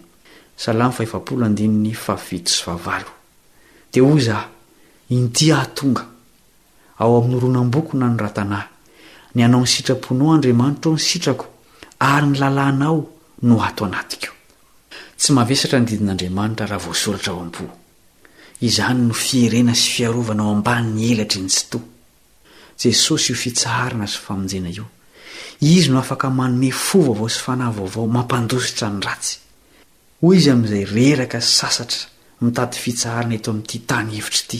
dia 3.93 4.03
hoy 4.09 4.21
zao 4.29 4.43
inti 5.17 5.45
ahatonga 5.55 6.03
ao 7.01 7.11
amin'ny 7.17 7.37
oronam-bokona 7.39 8.07
no 8.11 8.17
ratanàhy 8.25 8.67
ny 9.35 9.39
anao 9.45 9.61
nysitraponao 9.65 10.33
andriamanitra 10.35 10.89
ao 10.91 10.95
nysitrako 11.01 11.45
ary 12.11 12.27
ny 12.31 12.35
lalàna 12.43 12.85
ao 12.85 13.09
no 13.47 13.55
ato 13.63 13.85
anatiko 13.89 14.31
izany 18.61 19.03
no 19.07 19.13
fierena 19.13 19.73
sy 19.75 19.89
fiarovana 19.97 20.43
ao 20.43 20.53
amban'ny 20.55 21.03
elatra 21.11 21.41
ny 21.41 21.49
sy 21.51 21.63
to 21.71 21.77
jesosy 22.81 23.31
io 23.31 23.37
fitsarana 23.43 24.07
sy 24.07 24.19
famonjena 24.25 24.69
io 24.71 24.85
izy 25.59 25.89
no 25.91 25.99
afaka 25.99 26.29
manone 26.29 26.69
fovaovao 26.71 27.29
sy 27.35 27.39
fanah 27.45 27.69
vaovao 27.77 28.07
mampandositra 28.15 28.87
ny 28.93 29.01
ratsy 29.07 29.35
hoy 30.21 30.37
izy 30.39 30.49
amin'izay 30.53 30.85
reraka 30.95 31.39
sasatra 31.41 32.07
mitady 32.45 32.77
fitsaharana 32.85 33.35
eto 33.37 33.49
amin'nyity 33.51 33.79
tany 33.89 34.11
hevitra 34.17 34.39
ity 34.45 34.59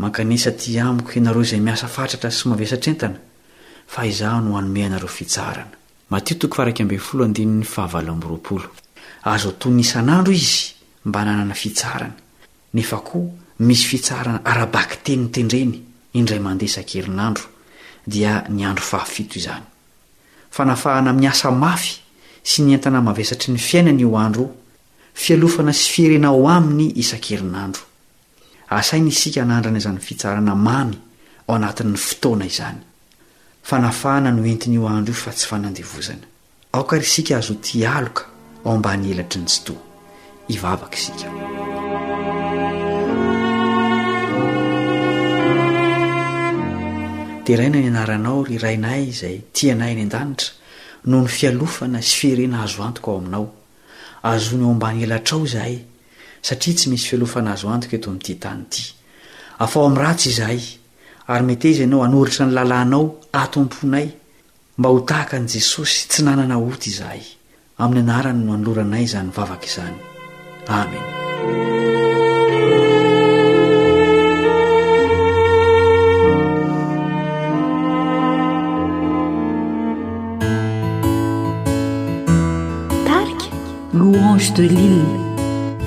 mankanesa 0.00 0.50
ti 0.60 0.78
amiko 0.80 1.10
ianareo 1.18 1.42
izay 1.46 1.60
miasa 1.60 1.88
fatratra 1.96 2.30
sy 2.30 2.48
mavesantrentana 2.48 3.20
fa 3.86 4.06
izaho 4.10 4.40
no 4.46 4.56
hanome 4.56 4.84
anareo 4.88 5.08
fitsarana 5.08 5.72
azo 9.32 9.50
to 9.60 9.70
nisanandro 9.70 10.32
izy 10.32 10.64
mba 11.04 11.20
nanana 11.24 11.54
fitsarana 11.54 12.16
nefa 12.72 12.96
koa 12.96 13.30
misy 13.58 13.84
fitsarana 13.88 14.40
arabaky 14.44 14.96
teny 15.04 15.22
ny 15.24 15.28
tendreny 15.32 15.74
indray 16.14 16.38
mandeha 16.40 16.66
isan-kerinandro 16.70 17.46
dia 18.06 18.44
ny 18.48 18.64
andro 18.64 18.82
fahafito 18.84 19.38
izany 19.38 19.64
fanafahana 20.50 21.12
miyasa 21.12 21.50
mafy 21.50 22.00
sy 22.42 22.62
ny 22.62 22.72
entana 22.74 23.00
mavesatry 23.02 23.52
ny 23.52 23.58
fiainana 23.58 24.00
io 24.00 24.16
andro 24.16 24.50
fialofana 25.14 25.72
sy 25.72 25.88
fierena 25.92 26.28
ao 26.28 26.48
aminy 26.48 26.92
isan-kerinandro 26.94 27.82
asaina 28.70 29.08
isika 29.08 29.40
hanandrana 29.40 29.78
izany 29.78 29.98
fitsarana 30.00 30.54
mamy 30.54 30.98
ao 31.48 31.54
anatin'ny 31.56 31.96
fotoana 31.96 32.44
izany 32.46 32.80
fanafahana 33.62 34.30
noentiny 34.30 34.74
io 34.76 34.86
andro 34.88 35.14
io 35.14 35.20
fa 35.20 35.32
tsy 35.32 35.46
fanandevozana 35.48 36.26
aoka 36.72 36.96
ry 36.96 37.02
isika 37.02 37.36
azo 37.38 37.54
ti 37.54 37.84
aloka 37.86 38.26
ao 38.64 38.74
ambany 38.74 39.10
elatry 39.10 39.40
ny 39.40 39.48
sitoa 39.48 39.80
ivavaka 40.48 40.96
isika 40.96 41.86
teraina 47.48 47.80
ny 47.80 47.88
anaranao 47.88 48.42
ry 48.44 48.58
raina 48.60 48.90
y 49.00 49.06
izay 49.08 49.38
tianahy 49.56 49.94
ny 49.96 50.02
an-danitra 50.04 51.06
no 51.08 51.22
ny 51.22 51.30
fialofana 51.32 52.02
sy 52.04 52.16
fierena 52.20 52.60
hazo 52.60 52.82
antoka 52.84 53.08
ao 53.14 53.18
aminao 53.22 53.46
aazony 54.28 54.66
ao 54.66 54.74
ambany 54.74 55.00
elatrao 55.06 55.40
izahay 55.48 55.78
satria 56.44 56.76
tsy 56.76 56.90
misy 56.92 57.06
fialofana 57.08 57.54
hazo 57.56 57.72
antoka 57.72 57.94
eto 57.96 58.08
amin'nity 58.12 58.34
tany 58.42 58.60
ity 58.66 58.82
afao 59.64 59.86
amin'ny 59.88 60.04
ratsy 60.06 60.28
izahay 60.34 60.60
ary 61.32 61.44
mete 61.48 61.70
izay 61.72 61.88
anao 61.88 62.04
hanoritra 62.06 62.44
ny 62.46 62.52
lalànao 62.58 63.04
ato 63.42 63.58
am-ponay 63.64 64.06
mba 64.78 64.88
ho 64.92 64.98
tahaka 65.08 65.40
an'i 65.40 65.48
jesosy 65.56 65.98
tsy 66.10 66.20
nanana 66.28 66.60
hota 66.60 66.86
izahay 66.92 67.22
amin'ny 67.80 68.04
anarany 68.04 68.44
no 68.44 68.52
hanoloranay 68.58 69.08
izany 69.08 69.32
vavaka 69.38 69.66
izany 69.72 69.96
amen 70.80 71.96
ştli 84.40 85.02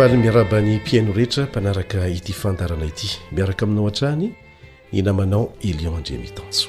faly 0.00 0.16
miarabany 0.18 0.76
mpiaino 0.76 1.12
rehetra 1.12 1.44
mpanaraka 1.44 2.08
ity 2.08 2.32
fandarana 2.32 2.86
ity 2.86 3.06
miaraka 3.32 3.62
aminao 3.66 3.86
an-trany 3.88 4.26
i 4.92 5.02
namanao 5.02 5.52
elion 5.64 5.94
andremitanjo 5.96 6.68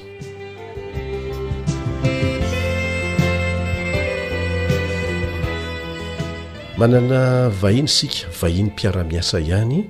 manana 6.77 7.49
vahino 7.49 7.87
sika 7.87 8.27
vahiny 8.41 8.67
mpiaramiasa 8.69 9.39
ihany 9.39 9.83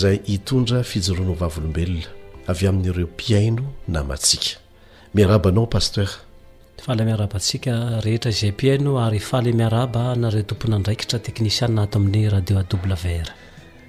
zay 0.00 0.18
hitondra 0.30 0.78
fijoronovavolombelona 0.90 2.08
avy 2.50 2.64
amin'n'ireo 2.68 3.08
piaino 3.20 3.62
namatsika 3.94 4.48
miarabanao 5.14 5.66
pasteur 5.66 6.08
fala 6.84 7.04
miaraba 7.04 7.36
ntsika 7.40 7.72
rehetra 8.04 8.30
izay 8.34 8.52
piano 8.60 8.90
ary 9.04 9.20
fahle 9.28 9.50
miaraba 9.60 10.02
nare 10.22 10.40
tompona 10.50 10.76
ndraiki 10.80 11.04
tra 11.10 11.18
teknisiana 11.26 11.80
ato 11.84 11.96
amin'ny 12.00 12.22
radio 12.34 12.56
b 12.82 12.84
vr 13.02 13.26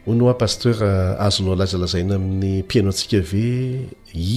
o 0.09 0.11
noa 0.19 0.33
pastera 0.41 0.89
azono 1.27 1.51
lazalazaina 1.59 2.13
amin'ny 2.19 2.53
piaino 2.69 2.89
atsika 2.93 3.19
ve 3.31 3.47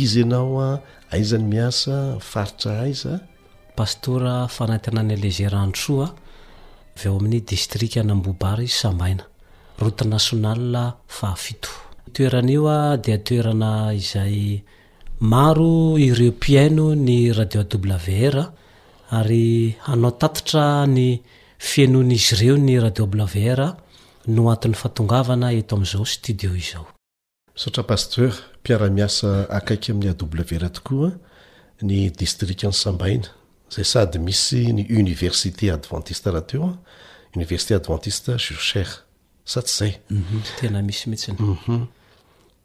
izy 0.02 0.18
ianaoa 0.22 0.68
aizany 1.16 1.44
miasa 1.55 1.94
faritra 2.30 2.72
aizapastorfanainany 2.86 5.12
légerantoa 5.24 6.07
aveo 6.94 7.12
amin'ny 7.18 7.38
distrik 7.52 7.92
nambobar 8.09 8.59
izy 8.66 8.76
sambaina 8.84 9.24
rote 9.82 10.05
national 10.14 10.62
fa 11.16 11.28
fiotoeanaioa 11.44 12.76
di 13.05 13.09
toerana 13.28 13.70
izay 14.02 14.38
maro 15.21 15.97
ireo 15.99 16.33
piano 16.33 16.93
ny 16.95 17.33
radio 17.33 17.62
wr 17.73 18.41
ary 19.15 19.77
anao 19.87 20.11
tatitra 20.11 20.87
ny 20.87 21.23
fiainoanaizy 21.59 22.35
ireo 22.35 22.57
ny 22.59 22.79
radio 22.81 23.07
bwr 23.07 23.62
no 24.27 24.51
atin'ny 24.51 24.75
fatongavana 24.75 25.53
eto 25.53 25.77
am'izao 25.77 26.05
studio 26.05 26.55
izao 26.57 26.87
sotra 27.55 27.83
pasteur 27.87 28.35
mpiaramiasa 28.61 29.47
akaiky 29.51 29.93
amin'ny 29.93 30.11
awr 30.19 30.69
tokoaa 30.73 31.12
ny 31.83 32.11
distrik 32.11 32.65
any 32.65 32.73
sambaina 32.75 33.29
zay 33.71 33.85
sady 33.85 34.19
misy 34.19 34.73
ny 34.73 34.87
université 34.99 35.71
adventiste 35.73 36.31
raha 36.31 36.43
teoa 36.43 36.73
université 37.37 37.75
adventiste 37.79 38.37
jurchere 38.39 38.91
sa 39.45 39.62
tsy 39.62 39.79
zay 39.79 39.93
mhm, 40.11 40.43
tena 40.61 40.83
misy 40.83 41.09
mihitsinyu 41.11 41.39
mhm. 41.67 41.87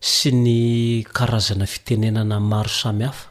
sy 0.00 0.30
ny 0.32 1.02
karazana 1.12 1.66
fitenenana 1.66 2.38
maro 2.40 2.68
sami 2.68 3.04
hafa 3.04 3.28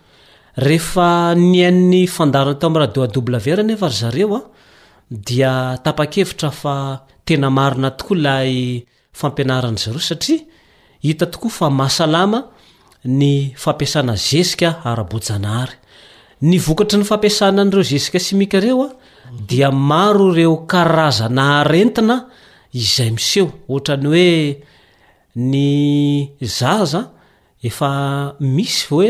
rehefa 0.57 1.33
ny 1.37 1.63
ann'ny 1.67 2.07
fandarana 2.07 2.59
to 2.59 2.67
am'y 2.67 2.79
radio 2.79 3.03
v 3.39 3.51
r 3.55 3.63
nefa 3.63 3.87
ry 3.87 3.95
zareoa 3.99 4.39
dia 5.09 5.77
tapakevitra 5.83 6.51
fa 6.51 7.05
tena 7.25 7.49
marina 7.49 7.91
tokoa 7.91 8.17
lay 8.25 8.53
fampianaran'zareo 9.19 9.99
satria 10.09 10.39
hitatokoa 11.05 11.49
fa 11.57 11.65
ahaaa 11.67 12.43
ny 13.19 13.53
fampiasana 13.63 14.13
zeika 14.27 14.69
ara-bjnahay 14.83 15.71
ny 16.41 16.57
vokatry 16.67 16.99
ny 16.99 17.05
fampiasananreo 17.11 17.83
zesika 17.91 18.19
imika 18.33 18.59
reoadi 18.65 19.63
aro 20.03 20.33
reokarazanaaentina 20.35 22.15
izay 22.81 23.09
miseho 23.15 23.47
otrany 23.73 24.07
oe 24.17 24.31
ny 25.35 26.35
zaza 26.43 27.01
efa 27.69 27.87
misy 28.55 28.83
vaoe 28.89 29.09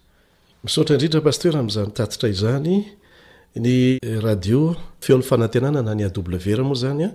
misotra 0.63 0.93
indrindra 0.95 1.21
pastera 1.21 1.59
amin''zanytatitra 1.59 2.29
izany 2.29 2.85
ny 3.57 3.97
radio 4.21 4.75
feolo 5.01 5.21
fanantenana 5.25 5.81
na 5.81 5.93
ny 5.97 6.03
awr 6.05 6.63
moa 6.63 6.75
zanya 6.77 7.09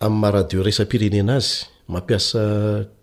ami'ymaha 0.00 0.32
radio 0.38 0.62
resa-pirenena 0.62 1.36
azy 1.42 1.66
mampiasa 1.88 2.42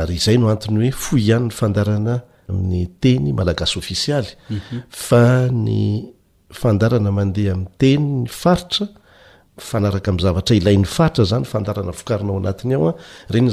ary 0.00 0.14
izay 0.18 0.38
no 0.38 0.48
antny 0.50 0.82
hoe 0.86 0.90
foihany 0.92 1.44
ny 1.46 1.50
fandarana 1.54 2.20
ami'ny 2.50 2.86
teny 3.00 3.32
malagasy 3.36 3.78
ofiia 3.78 4.18
mhm. 4.50 4.80
fa 4.90 5.22
ny 5.66 5.78
fandarana 6.60 7.10
mandeha 7.18 7.52
am 7.56 7.62
teny 7.82 8.02
ny 8.22 8.28
faira 8.28 9.98
kdiaoaay 10.06 10.58
aoey 10.58 10.60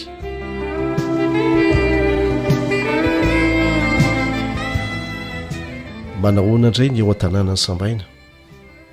manahoana 6.25 6.73
ndray 6.73 6.89
ny 6.89 6.99
eo 7.05 7.13
an-tanàna 7.13 7.53
ny 7.57 7.61
sambaina 7.67 8.05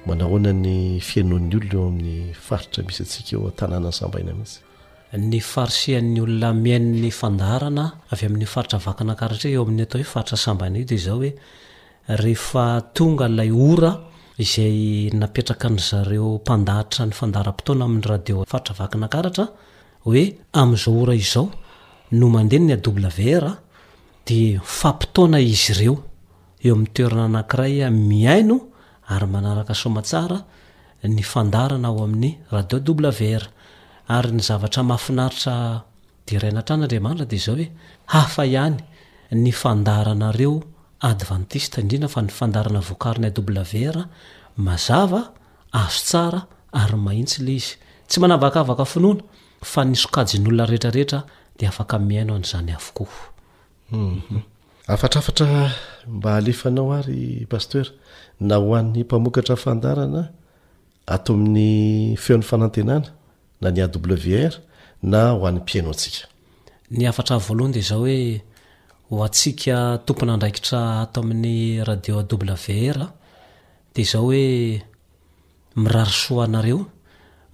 manahoana 0.07 0.51
ny 0.51 0.99
fiainoan'ny 1.09 1.55
olona 1.61 1.75
eo 1.87 1.87
amin'ny 1.93 2.35
faritra 2.49 2.79
misy 2.87 3.01
antsika 3.05 3.31
eo 3.37 3.47
antanàna 3.53 3.87
ny 3.87 3.95
sambaina 4.01 4.31
mihitsy 4.37 4.57
ny 5.31 5.39
farisian'nyolona 5.53 6.49
miainn'ny 6.63 7.11
fandarana 7.21 7.85
avy 8.13 8.23
amin'ny 8.27 8.45
faritra 8.53 8.77
vakanakarahtra 8.87 9.47
eo 9.55 9.61
amin'ny 9.65 9.83
atao 9.87 9.97
hoe 10.03 10.09
faritra 10.13 10.35
sambaina 10.47 10.75
io 10.83 10.91
dea 10.91 11.01
zao 11.07 11.17
hoe 11.23 11.31
rehefa 12.23 12.65
tonga 12.95 13.27
lay 13.39 13.51
ora 13.71 13.93
izay 14.41 15.13
napetraka 15.21 15.67
n'zareo 15.75 16.27
mpandahitra 16.41 17.01
ny 17.07 17.13
fandaram-potoana 17.19 17.83
amin'ny 17.87 18.07
radio 18.11 18.35
fartravakinakaratra 18.53 19.45
hoe 20.05 20.23
am'izao 20.61 20.93
ora 21.03 21.13
izao 21.23 21.43
no 22.19 22.27
mandeny 22.35 22.73
wr 22.73 23.45
de 24.29 24.39
fampitoana 24.77 25.39
izy 25.51 25.69
ireo 25.75 25.95
eo 26.65 26.71
amn'ny 26.75 26.91
toerina 26.97 27.23
anankiray 27.29 27.73
miaino 28.11 28.57
ary 29.13 29.27
manaraka 29.35 29.73
somasara 29.83 30.39
ny 31.15 31.21
fandarana 31.33 31.87
ao 31.91 31.97
amin'ny 32.07 32.31
radio 32.55 32.79
wr 32.81 33.43
ary 34.17 34.29
ny 34.37 34.41
zavatramahainaitradeanatranramanitra 34.49 37.25
de 37.33 37.37
zao 37.45 37.55
oe 37.61 37.65
afa 38.23 38.43
ihany 38.55 38.77
ny 39.43 39.51
fandaranareo 39.61 40.53
advantiste 41.01 41.81
idrinra 41.81 42.07
fa 42.07 42.21
ny 42.21 42.29
fandarana 42.31 42.79
vokarny 42.89 43.25
awr 43.31 43.97
mazava 44.67 45.21
azo 45.81 46.01
tsara 46.07 46.41
ary 46.81 46.95
maitsy 47.05 47.37
le 47.45 47.53
izy 47.59 47.73
tsy 48.09 48.17
manavakvaka 48.23 48.85
finoana 48.93 49.21
fa 49.71 49.81
ny 49.89 49.93
sokajin'olona 50.03 50.63
rehetrarehetra 50.69 51.19
de 51.57 51.63
afaka 51.71 51.95
miainao 52.07 52.37
nzany 52.43 52.69
avokoom 52.77 53.07
mhm. 53.89 54.39
aeao 54.87 55.69
aypaerna 56.33 58.53
ho 58.59 58.69
an'ny 58.79 58.99
mpamokatra 59.05 59.55
fandarana 59.63 60.21
ato 61.15 61.31
amin'ny 61.37 61.67
feon'ny 62.23 62.43
fanatenana 62.51 63.07
na 63.61 63.67
ny 63.75 63.81
awr 63.85 64.53
na 65.11 65.19
hoan'ypino 65.39 65.93
ho 69.11 69.23
antsika 69.27 69.77
tompona 70.07 70.33
andraikitra 70.37 70.79
atao 71.03 71.21
amin'ny 71.25 71.81
radio 71.89 72.13
wr 72.23 72.99
de 73.93 74.03
zao 74.11 74.25
oe 74.33 74.43
mirarysoanareo 75.83 76.79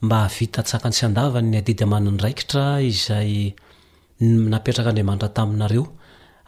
mba 0.06 0.18
havita 0.26 0.60
tsakan- 0.68 0.96
sy 0.98 1.04
andavany 1.10 1.48
ny 1.52 1.58
adidiamanandraikitra 1.62 2.64
izay 2.92 3.32
naperaka 4.54 4.90
anriamantra 4.92 5.30
tainareo 5.38 5.84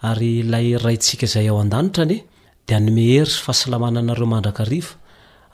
ary 0.10 0.34
lay 0.52 0.68
raytsika 0.86 1.28
zay 1.34 1.48
aorany 1.52 2.18
de 2.68 2.76
nymehery 2.86 3.32
sy 3.34 3.40
fahaslamana 3.46 4.02
nareomandraki 4.10 4.62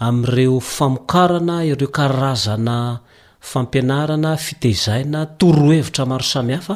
a'reo 0.05 0.57
famokaana 0.75 1.55
ireokarazana 1.71 2.77
fampianarana 3.49 4.31
fitezaina 4.45 5.19
torohevitra 5.39 6.03
maro 6.11 6.23
samihafa 6.33 6.75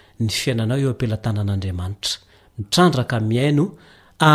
ny 0.25 0.29
fiainanao 0.41 0.77
eo 0.83 0.89
ampilatanan'andriamanitra 0.93 2.15
mitrandraka 2.57 3.15
miaino 3.31 3.65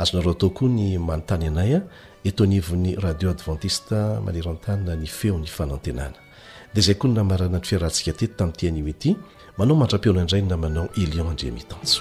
azonareo 0.00 0.32
atao 0.32 0.50
koa 0.56 0.68
ny 0.76 0.86
manontany 0.98 1.46
anay 1.50 1.72
a 1.76 1.80
etoanivin'ny 2.28 2.92
radio 3.04 3.28
adventiste 3.34 3.96
maneran-tanna 4.26 4.92
ny 5.02 5.06
feo 5.18 5.36
ny 5.40 5.46
fanantenana 5.56 6.16
dia 6.74 6.82
zay 6.86 6.94
ko 7.00 7.04
ny 7.08 7.14
namarana 7.18 7.58
ny 7.60 7.64
fiarahantsika 7.68 8.12
tety 8.18 8.34
tamin'nyitianio 8.38 8.84
ety 8.94 9.10
manao 9.58 9.74
matra-peona 9.82 10.20
indray 10.22 10.42
na 10.50 10.56
manao 10.64 10.86
elion 11.02 11.28
andre 11.32 11.48
mihtanjo 11.56 12.00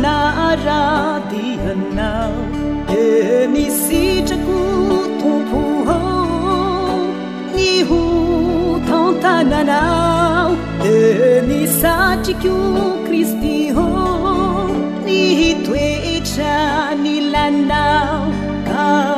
नारादी 0.00 1.50
हनना 1.64 2.08
नी 3.52 3.64
सीजकू 3.80 4.58
थुंभू 5.20 5.62
हो 5.88 5.98
नी 7.54 7.70
हु 7.90 8.00
धता 8.88 9.34
नानाव 9.52 10.84
नी 11.48 11.60
साज 11.80 12.30
क्यो 12.44 12.56
करिस्ती 13.06 13.56
हो 13.78 13.86
नी 15.06 15.20
ही 15.42 15.52
धवेचा 15.66 16.52
नीलाननाव 17.02 18.32
ा 18.32 19.15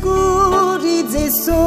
ry 0.00 1.04
jeso 1.12 1.60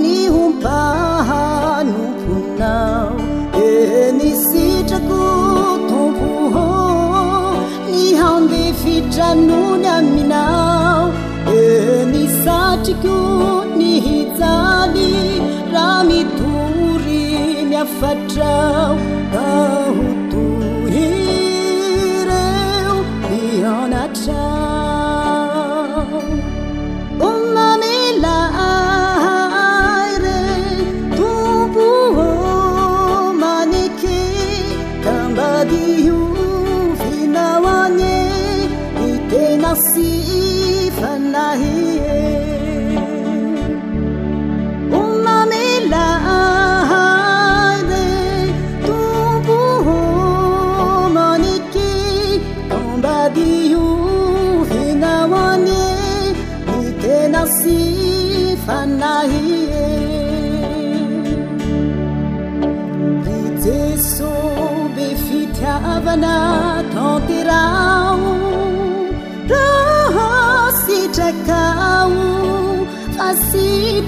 ny 0.00 0.28
hombaha 0.34 1.44
nompoinao 1.84 3.12
e 3.54 3.56
eh, 3.60 4.12
ny 4.18 4.30
sitrako 4.46 5.22
tompo 5.88 6.28
hô 6.54 6.70
ny 7.90 8.04
hambefitranony 8.20 9.86
aminaoe 9.96 11.66
eh, 11.82 12.02
ny 12.12 12.22
satriko 12.44 13.16
ny 13.76 13.92
hijaly 14.06 15.10
ra 15.74 15.88
mitory 16.08 17.26
myafatrao 17.68 18.94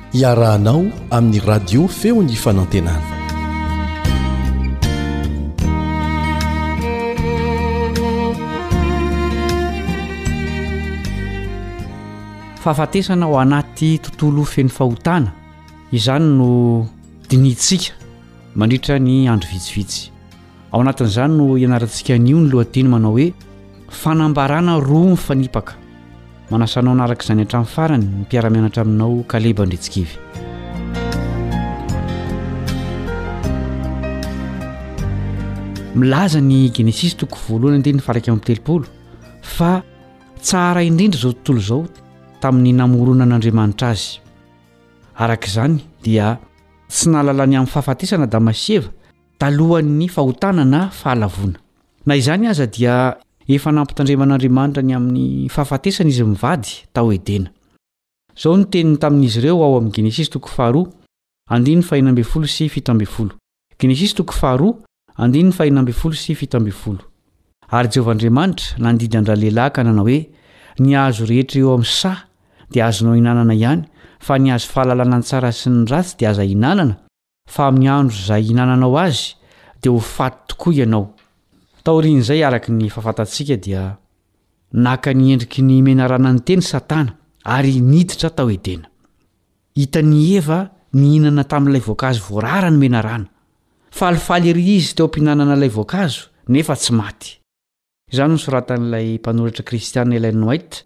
iarahanao 0.13 0.83
amin'ny 1.09 1.39
radio 1.39 1.87
feo 1.87 2.19
ny 2.23 2.35
fanantenana 2.35 2.99
fahafatesana 12.61 13.25
ho 13.25 13.39
anaty 13.39 13.99
tontolo 14.03 14.43
feno 14.43 14.69
fahotana 14.69 15.31
izany 15.91 16.25
no 16.37 16.87
dinintsika 17.29 17.93
mandritra 18.55 18.99
ny 18.99 19.29
andro 19.29 19.49
vitsivitsy 19.53 20.11
ao 20.71 20.81
anatin'izany 20.81 21.33
no 21.37 21.55
hianaratsika 21.55 22.17
nio 22.19 22.37
ny 22.39 22.49
lohanteny 22.51 22.87
manao 22.89 23.11
hoe 23.11 23.33
fanambarana 23.89 24.79
roa 24.79 25.11
nyfanipaka 25.11 25.71
manasanao 26.51 26.93
anarak' 26.93 27.23
izany 27.23 27.41
a-tramin'ny 27.43 27.73
farany 27.75 28.05
ny 28.11 28.15
mpiaramianatra 28.25 28.81
aminao 28.85 29.13
kaleba 29.31 29.63
ndritsikivy 29.65 30.11
milaza 35.99 36.39
ny 36.49 36.59
genesisy 36.75 37.15
toko 37.19 37.37
voalohana 37.47 37.81
deh 37.85 37.93
ny 37.95 38.01
farak 38.05 38.25
am 38.31 38.39
teloolo 38.45 38.85
fa 39.55 39.81
tsara 40.45 40.81
indrindra 40.89 41.19
zao 41.23 41.31
tontolo 41.33 41.59
izao 41.61 41.81
tamin'ny 42.41 42.73
namorona 42.79 43.23
an'andriamanitra 43.25 43.87
azy 43.93 44.09
araka 45.23 45.47
izany 45.51 45.75
dia 46.03 46.37
tsy 46.91 47.09
nahalalany 47.11 47.55
amin'ny 47.57 47.71
fahafatesana 47.73 48.27
damasieva 48.33 48.89
talohan'ny 49.39 50.07
fahotanana 50.15 50.81
fahalavona 50.99 51.57
na 52.05 52.13
izany 52.21 52.45
aza 52.51 52.65
dia 52.67 52.95
efa 53.53 53.71
nampitandreman'andriamanitra 53.71 54.83
ny 54.83 54.95
amin'ny 54.95 55.49
fahafatesany 55.49 56.09
izy 56.09 56.23
mivady 56.23 56.71
tao 56.93 57.11
edena 57.13 57.49
zao 58.41 58.57
nteniny 58.57 58.97
tamin'izy 58.99 59.39
ireo 59.39 59.63
ao 59.63 59.77
m 59.77 59.89
ary 67.73 67.87
jehovah 67.89 68.11
andriamanitra 68.11 68.77
nandidy 68.83 69.17
andraa 69.17 69.35
lehlahy 69.35 69.71
ka 69.71 69.83
nanao 69.83 70.03
hoe 70.05 70.25
niazo 70.79 71.23
rehetreo 71.25 71.73
ami 71.73 71.85
say 71.85 72.15
dia 72.71 72.87
azonao 72.87 73.15
hinanana 73.15 73.53
ihany 73.53 73.83
fa 74.19 74.37
niazo 74.37 74.67
fahalalànany 74.67 75.23
tsara 75.23 75.51
sy 75.51 75.69
ny 75.69 75.85
ratsy 75.87 76.15
dia 76.19 76.29
aza 76.29 76.43
hinanana 76.43 76.95
fa 77.49 77.67
ami'ny 77.67 77.87
andro 77.87 78.17
izay 78.19 78.43
hinananao 78.43 78.97
azy 78.97 79.35
dia 79.81 79.91
ho 79.91 79.99
faty 79.99 80.39
tokoa 80.51 80.73
ianao 80.73 81.15
taoriny 81.83 82.19
izay 82.21 82.43
araka 82.45 82.69
ny 82.71 82.89
fahafatatsika 82.89 83.55
dia 83.65 83.83
naka 84.73 85.13
ny 85.13 85.33
endriky 85.33 85.61
ny 85.65 85.81
menarana 85.81 86.31
ny 86.33 86.41
teny 86.47 86.61
satana 86.71 87.13
ary 87.57 87.73
niditra 87.91 88.29
tao 88.37 88.47
edena 88.55 88.87
hitany 89.79 90.19
eva 90.39 90.59
ni 90.97 91.07
inana 91.17 91.43
tamin'ilay 91.51 91.81
voankazo 91.87 92.21
voarara 92.29 92.69
ny 92.71 92.77
menarana 92.85 93.27
falifaly 93.99 94.49
iry 94.53 94.65
izy 94.77 94.93
teo 94.97 95.07
ampihinanana 95.09 95.55
ilay 95.57 95.69
voankazo 95.77 96.21
nefa 96.53 96.75
tsy 96.81 96.93
maty 96.99 97.29
izany 98.13 98.33
nysoratan'ilay 98.35 99.07
mpanoritra 99.21 99.63
kristian 99.69 100.13
elennoait 100.17 100.83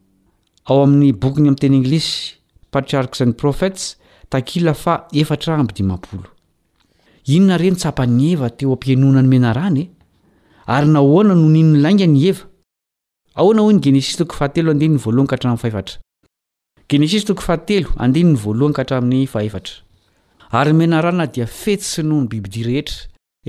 ao 0.67 0.79
amin'ny 0.85 1.11
bokiny 1.13 1.47
amin'ny 1.49 1.59
teny 1.63 1.75
englisy 1.79 2.35
patriarik' 2.71 3.17
zan'ny 3.19 3.33
profets 3.43 3.95
takila 4.29 4.73
fa 4.73 4.93
efatra 5.13 5.59
mbidimapolo 5.63 6.27
inona 7.35 7.57
re 7.57 7.69
ny 7.73 7.77
tsapan'ny 7.77 8.31
eva 8.33 8.49
teo 8.49 8.71
ampianona 8.77 9.21
ny 9.21 9.29
menarany 9.35 9.81
e? 9.89 9.94
ary 10.67 10.87
nahoana 10.87 11.35
no 11.35 11.47
ninonlainga 11.55 12.07
ny 12.13 12.19
eva 12.29 12.43
aona 13.41 13.61
ho 13.65 13.69
ny 13.73 13.79
geneseness 13.85 14.17
tokahateo 14.19 14.63
andnny 18.03 18.35
voalohanka 18.43 18.81
hatramin'ny 18.83 19.25
faheatra 19.35 19.75
ary 20.59 20.73
menarana 20.79 21.25
dia 21.35 21.45
fesi 21.61 22.01
noho 22.09 22.21
ny 22.23 22.27
bibidi 22.31 22.61
rehetra 22.69 22.97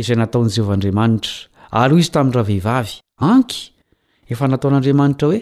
izay 0.01 0.17
nataon'jehovahandriamanitra 0.23 1.33
ary 1.81 1.93
o 1.95 1.99
izy 2.05 2.13
tamin'ny 2.17 2.35
raha 2.39 2.47
vehivavy 2.51 2.95
anky 3.33 3.61
efa 4.33 4.45
nataon'andriamanitra 4.55 5.29
hoe 5.31 5.41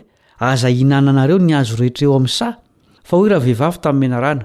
aza 0.50 0.68
inananareo 0.82 1.38
ny 1.48 1.52
azo 1.60 1.74
rehetreo 1.82 2.12
am' 2.18 2.30
say 2.38 2.52
fa 3.08 3.14
oy 3.22 3.28
raha 3.32 3.42
vehivavy 3.46 3.78
tamin'ny 3.86 4.06
menarana 4.12 4.44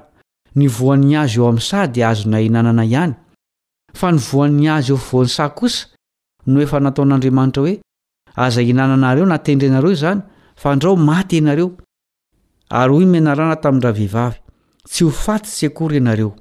nyvoan'nyazo 0.61 1.35
eo 1.43 1.47
ami' 1.51 1.67
sa 1.69 1.79
dia 1.93 2.05
azo 2.11 2.25
na 2.33 2.39
inanana 2.47 2.83
ihany 2.91 3.13
fa 3.99 4.07
nivoan'ny 4.17 4.65
azo 4.77 4.93
eo 4.95 5.01
fvoan'ny 5.07 5.33
sa 5.37 5.45
kosa 5.59 5.85
no 6.53 6.59
efa 6.65 6.77
nataon'andriamanitra 6.85 7.61
hoe 7.65 7.73
azainananareo 8.45 9.25
natendry 9.33 9.67
anareo 9.71 9.95
zany 10.03 10.19
fa 10.61 10.67
andrao 10.73 10.95
maty 11.09 11.33
ianareo 11.39 11.67
ary 12.79 12.91
hoy 12.97 13.05
minarana 13.13 13.55
tamin 13.63 13.81
ra 13.85 13.91
vehivavy 13.99 14.37
tsy 14.91 15.01
ho 15.07 15.11
fatitsy 15.25 15.63
akory 15.69 15.95
ianareo 16.01 16.31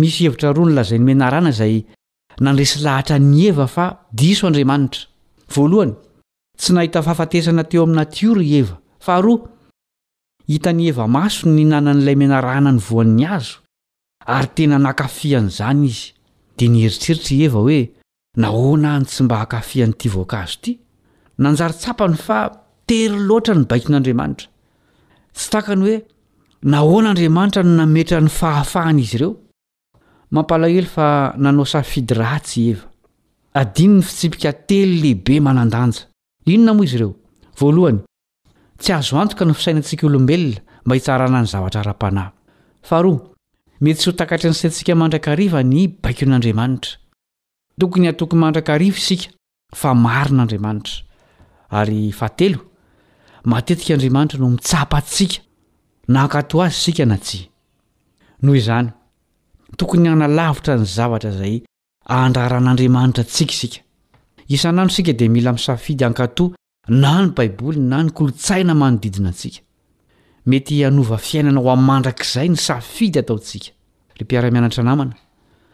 misy 0.00 0.20
hevitra 0.26 0.48
roa 0.56 0.66
ny 0.68 0.72
lazainy 0.78 1.04
minarana 1.10 1.50
zay 1.58 1.74
nandresy 2.44 2.76
lahatra 2.86 3.16
ny 3.30 3.38
eva 3.50 3.66
fa 3.74 3.84
diso 4.20 4.44
andriamanitra 4.48 5.02
voalohany 5.54 5.94
tsy 6.60 6.70
nahita 6.76 7.00
fahafatesana 7.06 7.62
teo 7.70 7.82
aminatiory 7.86 8.46
eva 8.60 8.76
faharoa 9.06 9.48
hitany 10.52 10.82
evamaso 10.92 11.40
ny 11.56 11.64
nanan'ilay 11.72 12.16
minarana 12.22 12.70
ny 12.76 12.80
voan'ny 12.88 13.24
azo 13.36 13.54
ary 14.36 14.48
tena 14.56 14.76
nakafian' 14.86 15.48
izany 15.52 15.84
izy 15.92 16.04
di 16.58 16.64
niheritseritra 16.72 17.34
eva 17.46 17.60
hoe 17.66 17.80
nahona 18.36 18.98
y 18.98 19.04
tsy 19.04 19.22
mba 19.24 19.36
hakafianyityazo 19.38 20.44
ity 20.52 20.80
nanjarytsapany 21.44 22.16
fa 22.16 22.38
tery 22.88 23.18
loatra 23.28 23.52
ny 23.54 23.64
baikin'andriamanitra 23.68 24.46
sy 25.36 25.50
ny 25.76 25.84
hoe 25.84 26.02
nahon'andriamanitra 26.72 27.62
no 27.62 27.74
nametranyahaahaaiy 27.76 29.18
ieony 32.72 34.00
fiiikately 34.02 34.86
lehibe 35.02 35.34
aadanja 35.50 36.00
inona 36.54 36.74
moa 36.74 36.84
izy 36.86 36.96
ireo 36.96 37.12
voalohany 37.60 38.00
tsy 38.78 38.90
azoanoka 38.92 39.44
no 39.44 39.54
fisainantsika 39.54 40.06
olombelona 40.08 40.60
mba 40.86 40.94
hitsanany 40.94 41.46
zavatra 41.52 41.94
a-nrayin'adiaanitra 44.40 47.01
tokony 47.80 48.08
atoko 48.08 48.36
mandrakarivo 48.36 48.96
isika 48.98 49.28
fa 49.76 49.94
marinaandriamanitra 49.94 50.94
ary 51.78 51.98
fahatelo 52.18 52.58
matetika 53.44 53.94
andriamanitra 53.94 54.38
no 54.40 54.48
mitsapatsika 54.50 55.38
na 56.08 56.22
ankato 56.22 56.62
azy 56.62 56.74
isika 56.76 57.04
na 57.06 57.16
tsi 57.18 57.48
noho 58.42 58.56
izany 58.62 58.88
tokony 59.78 60.08
analavitra 60.08 60.74
ny 60.78 60.84
zavatra 60.96 61.30
izay 61.30 61.56
andraran'andriamanitra 62.24 63.24
tsika 63.32 63.52
isika 63.56 63.78
isan'andro 64.54 64.92
isika 64.92 65.12
di 65.12 65.28
mila 65.28 65.50
miisafidy 65.52 66.04
ankatoa 66.04 66.50
na 67.00 67.10
ny 67.22 67.30
baiboly 67.36 67.80
na 67.80 68.02
ny 68.02 68.10
kolotsaina 68.16 68.74
manodidina 68.74 69.28
atsika 69.32 69.60
mety 70.48 70.84
anova 70.86 71.16
fiainana 71.26 71.60
ho 71.60 71.68
ain'nymandrak'izay 71.72 72.48
ny 72.52 72.56
safidy 72.66 73.18
ataotsika 73.18 73.68
ry 74.16 74.22
mpiara-mianatra 74.24 74.82
namana 74.84 75.14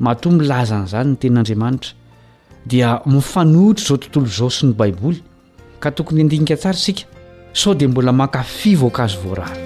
mato 0.00 0.30
mbylazany 0.30 0.84
izany 0.84 1.10
ny 1.10 1.16
tenin'andriamanitra 1.16 1.92
dia 2.66 2.90
mifanohitra 3.06 3.84
izao 3.84 3.98
tontolo 3.98 4.26
zaosy 4.26 4.66
ny 4.66 4.72
baiboly 4.74 5.22
ka 5.80 5.90
tokony 5.92 6.20
andinika 6.22 6.56
tsara 6.56 6.78
sika 6.78 7.02
sao 7.52 7.74
dia 7.74 7.88
mbola 7.88 8.12
makafi 8.12 8.74
voankazo 8.76 9.18
voarany 9.24 9.58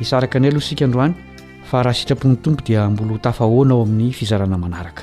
isaraka 0.00 0.38
ny 0.40 0.44
yaloha 0.48 0.66
sika 0.66 0.84
androany 0.84 1.14
fa 1.68 1.82
raha 1.82 1.94
sitrapony 1.94 2.36
tompo 2.36 2.62
dia 2.66 2.88
mbola 2.90 3.14
htafahoana 3.16 3.74
ao 3.74 3.82
amin'ny 3.82 4.12
fizarana 4.12 4.58
manaraka 4.58 5.02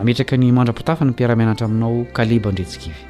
ametraka 0.00 0.36
ny 0.36 0.52
mandra-potafa 0.52 1.04
ny 1.04 1.10
mpiaramianatra 1.10 1.66
aminao 1.66 2.04
kaleba 2.12 2.52
ndretsikivy 2.52 3.00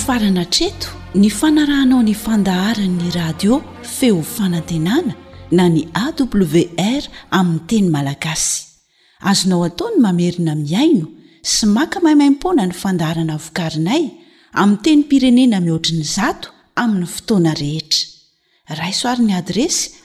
farana 0.05 0.45
treto 0.53 0.89
ny 1.15 1.29
fanarahnao 1.39 2.01
ny 2.03 2.13
fandaharany'ny 2.25 3.09
radio 3.15 3.59
feo 3.95 4.21
fanantenana 4.35 5.13
na 5.57 5.67
ny 5.69 5.83
awr 6.03 7.03
aminny 7.39 7.59
teny 7.69 7.87
malagasy 7.95 8.65
azonao 9.29 9.63
ataony 9.69 9.97
mamerina 10.05 10.53
miaino 10.61 11.07
sy 11.53 11.65
maka 11.75 11.99
maimaimpona 12.05 12.65
ny 12.67 12.73
fandaharana 12.81 13.37
vokarinay 13.45 14.03
amin 14.61 14.77
teny 14.85 15.03
pirenena 15.09 15.57
mihoatriny 15.65 16.03
zato 16.15 16.47
amin'ny 16.81 17.07
fotoana 17.15 17.53
rehetra 17.61 18.81
raisoarin'ny 18.81 19.33
adresy 19.41 20.02